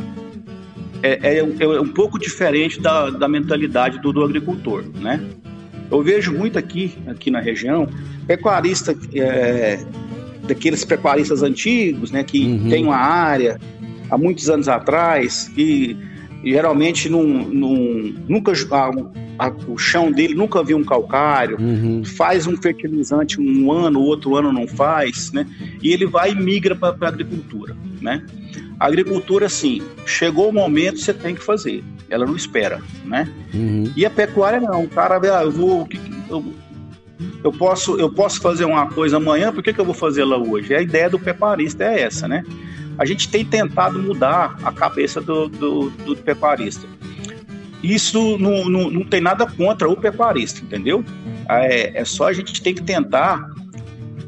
é, 1.01 1.37
é, 1.37 1.39
é 1.39 1.81
um 1.81 1.87
pouco 1.87 2.19
diferente 2.19 2.79
da, 2.79 3.09
da 3.09 3.27
mentalidade 3.27 3.99
do, 3.99 4.13
do, 4.13 4.23
agricultor, 4.23 4.83
né? 5.01 5.19
Eu 5.89 6.03
vejo 6.03 6.31
muito 6.31 6.59
aqui, 6.59 6.99
aqui 7.07 7.31
na 7.31 7.39
região, 7.39 7.89
pecuarista 8.27 8.95
é, 9.15 9.83
daqueles 10.43 10.85
pecuaristas 10.85 11.41
antigos, 11.41 12.11
né, 12.11 12.23
que 12.23 12.45
uhum. 12.45 12.69
tem 12.69 12.83
uma 12.83 12.97
área 12.97 13.59
há 14.11 14.19
muitos 14.19 14.51
anos 14.51 14.69
atrás, 14.69 15.49
que 15.55 15.97
geralmente 16.43 17.09
não, 17.09 17.23
não, 17.23 17.75
nunca 18.27 18.51
a, 18.71 19.45
a, 19.45 19.51
o 19.67 19.77
chão 19.77 20.11
dele 20.11 20.33
nunca 20.33 20.63
viu 20.63 20.77
um 20.77 20.83
calcário, 20.83 21.57
uhum. 21.59 22.03
faz 22.03 22.47
um 22.47 22.55
fertilizante 22.57 23.39
um 23.39 23.71
ano, 23.71 24.01
outro 24.01 24.35
ano 24.35 24.51
não 24.51 24.67
faz, 24.67 25.31
né? 25.31 25.45
E 25.81 25.91
ele 25.91 26.05
vai 26.05 26.31
e 26.31 26.35
migra 26.35 26.75
para 26.75 26.95
a 26.99 27.07
agricultura, 27.07 27.75
né? 28.01 28.23
A 28.79 28.85
agricultura, 28.85 29.47
assim, 29.47 29.81
chegou 30.05 30.49
o 30.49 30.53
momento, 30.53 30.99
você 30.99 31.13
tem 31.13 31.35
que 31.35 31.43
fazer. 31.43 31.83
Ela 32.09 32.25
não 32.25 32.35
espera, 32.35 32.81
né? 33.03 33.29
Uhum. 33.53 33.91
E 33.95 34.05
a 34.05 34.09
pecuária 34.09 34.61
não. 34.61 34.85
O 34.85 34.89
cara, 34.89 35.19
ah, 35.37 35.43
eu 35.43 35.51
vou, 35.51 35.87
eu, 36.29 36.53
eu 37.43 37.51
posso, 37.51 37.99
eu 37.99 38.09
posso 38.09 38.39
fazer 38.39 38.63
uma 38.63 38.87
coisa 38.87 39.17
amanhã, 39.17 39.51
por 39.51 39.61
que, 39.61 39.73
que 39.73 39.79
eu 39.79 39.85
vou 39.85 39.93
fazer 39.93 40.23
lá 40.23 40.37
hoje? 40.37 40.73
A 40.73 40.81
ideia 40.81 41.09
do 41.09 41.19
pecuarista 41.19 41.83
é 41.83 42.01
essa, 42.01 42.27
né? 42.27 42.43
A 42.99 43.05
gente 43.05 43.29
tem 43.29 43.45
tentado 43.45 43.97
mudar 43.97 44.59
a 44.61 44.71
cabeça 44.73 45.21
do, 45.21 45.47
do, 45.47 45.89
do 45.89 46.17
pecuarista. 46.17 46.85
Isso 47.81 48.37
não, 48.37 48.69
não, 48.69 48.91
não, 48.91 49.05
tem 49.05 49.21
nada 49.21 49.47
contra 49.47 49.89
o 49.89 49.95
pecuarista, 49.95 50.59
entendeu? 50.61 51.03
É, 51.47 52.01
é 52.01 52.05
só 52.05 52.27
a 52.27 52.33
gente 52.33 52.61
tem 52.61 52.75
que 52.75 52.83
tentar 52.83 53.49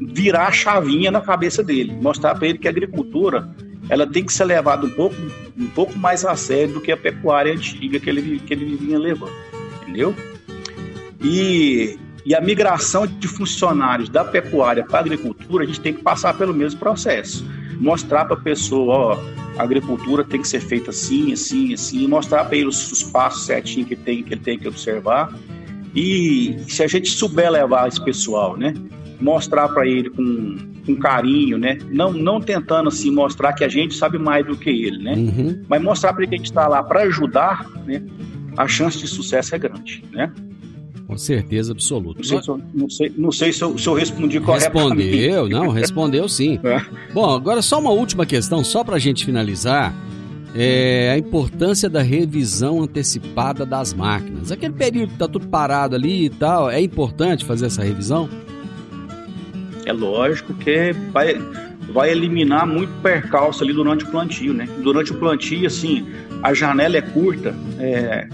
virar 0.00 0.46
a 0.46 0.52
chavinha 0.52 1.10
na 1.10 1.20
cabeça 1.20 1.62
dele, 1.62 1.92
mostrar 2.00 2.34
para 2.34 2.48
ele 2.48 2.58
que 2.58 2.66
a 2.66 2.70
agricultura 2.70 3.46
ela 3.90 4.06
tem 4.06 4.24
que 4.24 4.32
ser 4.32 4.44
levada 4.44 4.86
um 4.86 4.90
pouco, 4.90 5.16
um 5.58 5.66
pouco 5.66 5.98
mais 5.98 6.24
a 6.24 6.34
sério 6.34 6.74
do 6.74 6.80
que 6.80 6.90
a 6.90 6.96
pecuária 6.96 7.52
antiga 7.52 8.00
que 8.00 8.08
ele, 8.08 8.40
que 8.40 8.54
ele 8.54 8.74
vinha 8.74 8.98
levando, 8.98 9.34
entendeu? 9.82 10.16
E 11.20 11.98
E 12.24 12.34
a 12.34 12.40
migração 12.40 13.06
de 13.06 13.26
funcionários 13.26 14.08
da 14.08 14.24
pecuária 14.24 14.84
para 14.84 14.98
a 14.98 15.00
agricultura, 15.00 15.64
a 15.64 15.66
gente 15.66 15.80
tem 15.80 15.92
que 15.92 16.02
passar 16.02 16.34
pelo 16.34 16.54
mesmo 16.54 16.78
processo. 16.78 17.44
Mostrar 17.82 18.24
para 18.26 18.36
a 18.36 18.40
pessoa, 18.40 18.94
ó, 18.94 19.18
a 19.58 19.62
agricultura 19.64 20.22
tem 20.22 20.40
que 20.40 20.46
ser 20.46 20.60
feita 20.60 20.90
assim, 20.90 21.32
assim, 21.32 21.74
assim, 21.74 22.06
mostrar 22.06 22.44
para 22.44 22.56
ele 22.56 22.68
os, 22.68 22.90
os 22.92 23.02
passos 23.02 23.44
certinhos 23.44 23.88
que, 23.88 23.96
tem, 23.96 24.22
que 24.22 24.34
ele 24.34 24.40
tem 24.40 24.56
que 24.56 24.68
observar. 24.68 25.36
E 25.94 26.56
se 26.68 26.82
a 26.82 26.86
gente 26.86 27.10
souber 27.10 27.50
levar 27.50 27.88
esse 27.88 28.02
pessoal, 28.02 28.56
né? 28.56 28.72
Mostrar 29.20 29.68
para 29.68 29.86
ele 29.86 30.10
com, 30.10 30.56
com 30.86 30.96
carinho, 30.96 31.58
né? 31.58 31.78
Não, 31.90 32.12
não 32.12 32.40
tentando 32.40 32.88
assim 32.88 33.10
mostrar 33.10 33.52
que 33.52 33.64
a 33.64 33.68
gente 33.68 33.94
sabe 33.94 34.16
mais 34.16 34.46
do 34.46 34.56
que 34.56 34.70
ele, 34.70 35.02
né? 35.02 35.14
Uhum. 35.14 35.64
Mas 35.68 35.82
mostrar 35.82 36.12
para 36.12 36.22
ele 36.22 36.30
que 36.30 36.34
a 36.36 36.38
gente 36.38 36.46
está 36.50 36.68
lá 36.68 36.82
para 36.82 37.02
ajudar, 37.02 37.68
né? 37.84 38.00
A 38.56 38.68
chance 38.68 38.96
de 38.98 39.08
sucesso 39.08 39.54
é 39.54 39.58
grande, 39.58 40.04
né? 40.12 40.32
Com 41.12 41.18
certeza 41.18 41.72
absoluta. 41.72 42.20
Não 42.20 42.24
sei, 42.24 42.42
se 42.42 42.48
eu, 42.48 42.60
não 42.74 42.90
sei, 42.90 43.12
não 43.16 43.32
sei 43.32 43.52
se, 43.52 43.62
eu, 43.62 43.76
se 43.76 43.86
eu 43.86 43.92
respondi 43.92 44.40
corretamente. 44.40 45.10
Respondeu, 45.10 45.48
não, 45.48 45.68
respondeu 45.68 46.28
sim. 46.28 46.58
É. 46.64 46.80
Bom, 47.12 47.28
agora 47.28 47.60
só 47.60 47.78
uma 47.78 47.90
última 47.90 48.24
questão, 48.24 48.64
só 48.64 48.82
para 48.82 48.96
a 48.96 48.98
gente 48.98 49.24
finalizar. 49.26 49.94
É 50.54 51.10
a 51.14 51.18
importância 51.18 51.88
da 51.88 52.02
revisão 52.02 52.82
antecipada 52.82 53.64
das 53.64 53.92
máquinas. 53.92 54.52
Aquele 54.52 54.74
período 54.74 55.12
que 55.12 55.18
tá 55.18 55.26
tudo 55.26 55.48
parado 55.48 55.96
ali 55.96 56.26
e 56.26 56.30
tal, 56.30 56.70
é 56.70 56.80
importante 56.80 57.44
fazer 57.44 57.66
essa 57.66 57.82
revisão? 57.82 58.28
É 59.84 59.92
lógico 59.92 60.54
que 60.54 60.92
vai, 61.10 61.34
vai 61.92 62.10
eliminar 62.10 62.66
muito 62.66 62.92
percalço 63.02 63.64
ali 63.64 63.72
durante 63.72 64.04
o 64.04 64.10
plantio, 64.10 64.52
né? 64.52 64.68
Durante 64.82 65.12
o 65.12 65.18
plantio, 65.18 65.66
assim, 65.66 66.06
a 66.42 66.52
janela 66.54 66.96
é 66.96 67.02
curta, 67.02 67.54
é, 67.78 68.28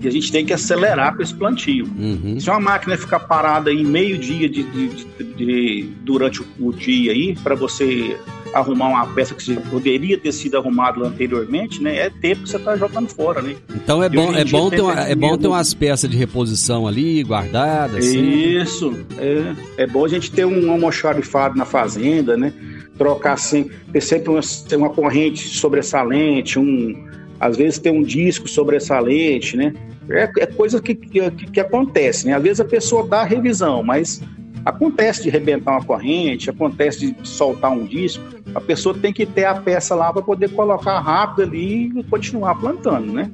e 0.00 0.08
a 0.08 0.10
gente 0.10 0.32
tem 0.32 0.44
que 0.44 0.52
acelerar 0.52 1.14
com 1.14 1.22
esse 1.22 1.34
plantio. 1.34 1.84
Uhum. 1.84 2.40
Se 2.40 2.48
uma 2.48 2.58
máquina 2.58 2.96
ficar 2.96 3.20
parada 3.20 3.70
aí 3.70 3.84
meio 3.84 4.16
dia 4.16 4.48
de, 4.48 4.62
de, 4.62 4.88
de, 4.88 5.24
de 5.34 5.82
durante 6.02 6.40
o, 6.40 6.46
o, 6.58 6.72
dia 6.72 7.12
aí, 7.12 7.36
para 7.42 7.54
você 7.54 8.16
arrumar 8.54 8.88
uma 8.88 9.06
peça 9.08 9.34
que 9.34 9.54
poderia 9.68 10.16
ter 10.16 10.32
sido 10.32 10.56
arrumada 10.56 11.06
anteriormente, 11.06 11.82
né? 11.82 11.98
É 11.98 12.10
tempo 12.10 12.42
que 12.42 12.48
você 12.48 12.56
está 12.56 12.76
jogando 12.76 13.08
fora, 13.08 13.42
né? 13.42 13.56
Então 13.74 14.02
é 14.02 14.08
bom, 14.08 14.34
é 14.34 14.44
bom, 14.44 14.70
ter, 14.70 14.80
uma, 14.80 15.00
é 15.00 15.14
bom 15.14 15.36
ter 15.36 15.48
umas 15.48 15.74
peças 15.74 16.08
de 16.08 16.16
reposição 16.16 16.88
ali 16.88 17.22
guardadas. 17.22 18.06
Assim. 18.06 18.58
Isso, 18.58 19.06
é, 19.18 19.82
é 19.82 19.86
bom 19.86 20.04
a 20.04 20.08
gente 20.08 20.30
ter 20.32 20.46
um 20.46 20.70
almoxarifado 20.70 21.56
na 21.56 21.66
fazenda, 21.66 22.36
né? 22.36 22.52
Trocar 22.96 23.34
assim, 23.34 23.70
ter 23.92 24.00
sempre 24.00 24.30
uma, 24.30 24.40
uma 24.76 24.90
corrente 24.90 25.56
sobressalente, 25.56 26.58
um, 26.58 27.08
às 27.40 27.56
vezes 27.56 27.78
ter 27.78 27.90
um 27.90 28.02
disco 28.02 28.46
sobressalente, 28.46 29.56
né? 29.56 29.72
É, 30.10 30.30
é 30.40 30.46
coisa 30.46 30.80
que, 30.80 30.94
que, 30.94 31.30
que, 31.30 31.60
acontece, 31.60 32.26
né? 32.26 32.34
Às 32.34 32.42
vezes 32.42 32.60
a 32.60 32.64
pessoa 32.64 33.06
dá 33.08 33.22
a 33.22 33.24
revisão, 33.24 33.82
mas 33.82 34.22
acontece 34.64 35.22
de 35.22 35.30
rebentar 35.30 35.74
uma 35.74 35.84
corrente, 35.84 36.50
acontece 36.50 37.12
de 37.12 37.28
soltar 37.28 37.72
um 37.72 37.86
disco. 37.86 38.22
A 38.54 38.60
pessoa 38.60 38.94
tem 38.94 39.12
que 39.12 39.24
ter 39.24 39.46
a 39.46 39.54
peça 39.54 39.94
lá 39.94 40.12
para 40.12 40.20
poder 40.20 40.50
colocar 40.50 41.00
rápido 41.00 41.42
ali 41.42 41.86
e 41.98 42.04
continuar 42.04 42.56
plantando, 42.56 43.10
né? 43.10 43.30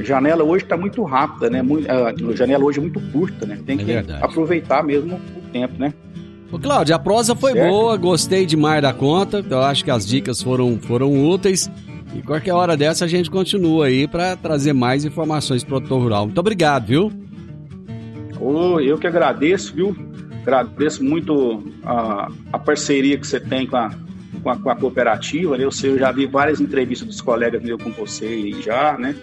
Janela 0.00 0.42
hoje 0.42 0.64
está 0.64 0.76
muito 0.76 1.02
rápida, 1.04 1.50
né? 1.50 1.62
A 1.88 2.34
janela 2.34 2.64
hoje 2.64 2.78
é 2.78 2.82
muito 2.82 3.00
curta, 3.12 3.46
né? 3.46 3.58
Tem 3.64 3.76
é 3.76 3.78
que 3.78 3.84
verdade. 3.84 4.24
aproveitar 4.24 4.82
mesmo 4.82 5.20
o 5.36 5.50
tempo, 5.52 5.74
né? 5.78 5.92
Ô, 6.50 6.58
Cláudio, 6.58 6.94
a 6.94 6.98
prosa 6.98 7.36
foi 7.36 7.52
certo? 7.52 7.70
boa, 7.70 7.96
gostei 7.96 8.44
demais 8.46 8.82
da 8.82 8.92
conta. 8.92 9.44
Eu 9.48 9.60
acho 9.60 9.84
que 9.84 9.90
as 9.90 10.06
dicas 10.06 10.42
foram, 10.42 10.78
foram 10.80 11.28
úteis. 11.28 11.70
E 12.14 12.22
qualquer 12.22 12.52
hora 12.52 12.76
dessa 12.76 13.04
a 13.04 13.08
gente 13.08 13.30
continua 13.30 13.86
aí 13.86 14.06
para 14.06 14.36
trazer 14.36 14.72
mais 14.72 15.04
informações 15.04 15.64
para 15.64 15.76
o 15.76 15.78
produtor 15.78 16.02
rural. 16.02 16.26
Muito 16.26 16.38
obrigado, 16.38 16.86
viu? 16.86 17.12
Oh, 18.40 18.78
eu 18.80 18.98
que 18.98 19.06
agradeço, 19.06 19.74
viu? 19.74 19.96
Agradeço 20.42 21.02
muito 21.02 21.62
a, 21.84 22.28
a 22.52 22.58
parceria 22.58 23.16
que 23.16 23.26
você 23.26 23.40
tem 23.40 23.66
com 23.66 23.76
a, 23.76 23.90
com 24.42 24.50
a, 24.50 24.56
com 24.56 24.70
a 24.70 24.76
cooperativa. 24.76 25.56
Né? 25.56 25.64
Eu, 25.64 25.70
sei, 25.70 25.90
eu 25.90 25.98
já 25.98 26.12
vi 26.12 26.26
várias 26.26 26.60
entrevistas 26.60 27.06
dos 27.06 27.20
colegas 27.20 27.62
meus 27.62 27.82
com 27.82 27.90
você 27.92 28.52
já, 28.60 28.98
né? 28.98 29.14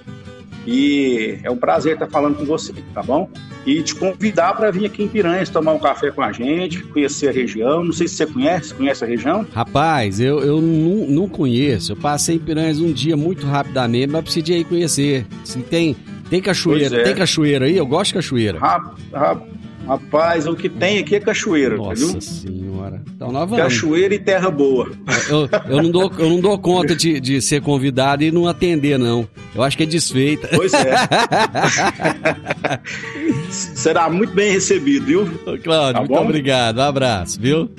E 0.72 1.39
é 1.41 1.49
um 1.49 1.57
prazer 1.57 1.93
estar 1.93 2.07
falando 2.07 2.38
com 2.38 2.45
você, 2.45 2.72
tá 2.93 3.01
bom? 3.01 3.28
E 3.65 3.82
te 3.82 3.95
convidar 3.95 4.53
para 4.55 4.70
vir 4.70 4.86
aqui 4.86 5.01
em 5.01 5.07
Piranhas 5.07 5.49
tomar 5.49 5.74
um 5.74 5.80
café 5.80 6.11
com 6.11 6.22
a 6.22 6.32
gente, 6.32 6.84
conhecer 6.84 7.30
a 7.30 7.32
região. 7.32 7.84
Não 7.84 7.91
sei 7.91 8.07
se 8.07 8.13
você 8.13 8.28
conhece, 8.28 8.76
conhece 8.76 9.03
a 9.03 9.07
região? 9.07 9.47
Rapaz, 9.51 10.20
eu, 10.20 10.41
eu 10.41 10.61
não, 10.61 11.07
não 11.07 11.28
conheço. 11.28 11.93
Eu 11.93 11.95
passei 11.95 12.36
em 12.36 12.39
Piranhas 12.39 12.80
um 12.80 12.93
dia 12.93 13.17
muito 13.17 13.47
rapidamente, 13.47 14.11
mas 14.11 14.22
preciso 14.22 14.51
ir 14.51 14.63
conhecer. 14.63 15.26
Se 15.43 15.57
tem, 15.57 15.95
tem 16.30 16.39
cachoeira, 16.39 16.97
é. 16.97 17.03
tem 17.03 17.15
cachoeira 17.15 17.65
aí? 17.65 17.76
Eu 17.76 17.88
gosto 17.88 18.09
de 18.09 18.13
cachoeira. 18.13 18.59
Rap, 18.59 18.93
rap, 19.11 19.41
Rapaz, 19.89 20.45
o 20.45 20.55
que 20.55 20.69
tem 20.69 20.99
aqui 20.99 21.15
é 21.15 21.19
cachoeira, 21.19 21.75
Nossa 21.75 22.21
senhora. 22.21 23.01
Então 23.15 23.31
nós 23.31 23.49
vamos. 23.49 23.63
Cachoeira 23.63 24.13
e 24.13 24.19
terra 24.19 24.51
boa. 24.51 24.91
Eu, 25.27 25.49
eu, 25.67 25.81
não, 25.81 25.89
dou, 25.89 26.11
eu 26.19 26.29
não 26.29 26.39
dou 26.39 26.59
conta 26.59 26.95
de, 26.95 27.19
de 27.19 27.41
ser 27.41 27.59
convidado 27.63 28.23
e 28.23 28.29
não 28.29 28.47
atender, 28.47 28.99
não. 28.99 29.27
Eu 29.55 29.63
acho 29.63 29.75
que 29.75 29.81
é 29.81 29.87
desfeita. 29.87 30.47
Pois 30.53 30.71
é. 30.75 30.93
Será 33.49 34.07
muito 34.11 34.31
bem 34.35 34.51
recebido, 34.51 35.07
viu? 35.07 35.23
Ô, 35.23 35.57
Cláudio, 35.57 35.93
tá 35.93 35.99
muito 36.01 36.13
bom? 36.13 36.23
obrigado. 36.23 36.77
Um 36.77 36.83
abraço, 36.83 37.41
viu? 37.41 37.71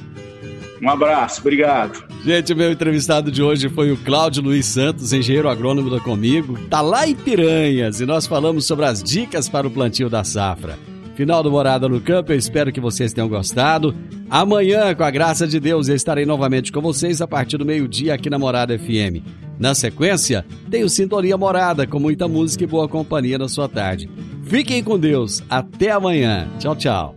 Um 0.82 0.90
abraço, 0.90 1.40
obrigado. 1.40 2.02
Gente, 2.24 2.52
meu 2.56 2.72
entrevistado 2.72 3.30
de 3.30 3.40
hoje 3.40 3.68
foi 3.68 3.92
o 3.92 3.96
Cláudio 3.96 4.42
Luiz 4.42 4.66
Santos, 4.66 5.12
engenheiro 5.12 5.48
agrônomo 5.48 5.88
da 5.88 6.00
Comigo. 6.00 6.58
Tá 6.68 6.80
lá 6.80 7.06
em 7.06 7.14
Piranhas 7.14 8.00
e 8.00 8.06
nós 8.06 8.26
falamos 8.26 8.66
sobre 8.66 8.86
as 8.86 9.00
dicas 9.00 9.48
para 9.48 9.64
o 9.64 9.70
plantio 9.70 10.10
da 10.10 10.24
safra. 10.24 10.76
Final 11.14 11.42
do 11.42 11.50
Morada 11.50 11.88
no 11.88 12.00
Campo, 12.00 12.32
eu 12.32 12.38
espero 12.38 12.72
que 12.72 12.80
vocês 12.80 13.12
tenham 13.12 13.28
gostado. 13.28 13.94
Amanhã, 14.28 14.94
com 14.94 15.02
a 15.02 15.10
graça 15.10 15.46
de 15.46 15.60
Deus, 15.60 15.88
eu 15.88 15.96
estarei 15.96 16.24
novamente 16.24 16.72
com 16.72 16.80
vocês 16.80 17.20
a 17.20 17.26
partir 17.26 17.58
do 17.58 17.66
meio-dia 17.66 18.14
aqui 18.14 18.30
na 18.30 18.38
Morada 18.38 18.78
FM. 18.78 19.24
Na 19.58 19.74
sequência, 19.74 20.44
tem 20.70 20.82
o 20.82 20.88
Sintonia 20.88 21.36
Morada, 21.36 21.86
com 21.86 21.98
muita 21.98 22.26
música 22.26 22.64
e 22.64 22.66
boa 22.66 22.88
companhia 22.88 23.38
na 23.38 23.48
sua 23.48 23.68
tarde. 23.68 24.08
Fiquem 24.44 24.82
com 24.82 24.98
Deus. 24.98 25.42
Até 25.50 25.90
amanhã. 25.90 26.48
Tchau, 26.58 26.74
tchau. 26.74 27.16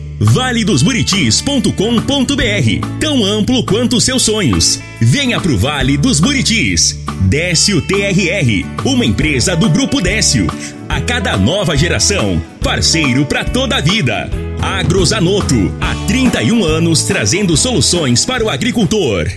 valedosburitis.com.br 0.21 2.87
Tão 2.99 3.25
amplo 3.25 3.65
quanto 3.65 3.97
os 3.97 4.05
seus 4.05 4.21
sonhos. 4.21 4.79
Venha 5.01 5.41
pro 5.41 5.57
Vale 5.57 5.97
dos 5.97 6.19
Buritis. 6.19 6.99
Décio 7.21 7.81
TRR, 7.81 8.63
uma 8.85 9.03
empresa 9.03 9.55
do 9.55 9.67
Grupo 9.69 9.99
Décio. 9.99 10.45
A 10.87 11.01
cada 11.01 11.35
nova 11.37 11.75
geração, 11.75 12.39
parceiro 12.61 13.25
para 13.25 13.43
toda 13.43 13.77
a 13.77 13.81
vida. 13.81 14.29
Agrozanoto, 14.61 15.73
há 15.81 15.95
31 16.05 16.63
anos 16.63 17.01
trazendo 17.03 17.57
soluções 17.57 18.23
para 18.25 18.43
o 18.43 18.49
agricultor. 18.49 19.27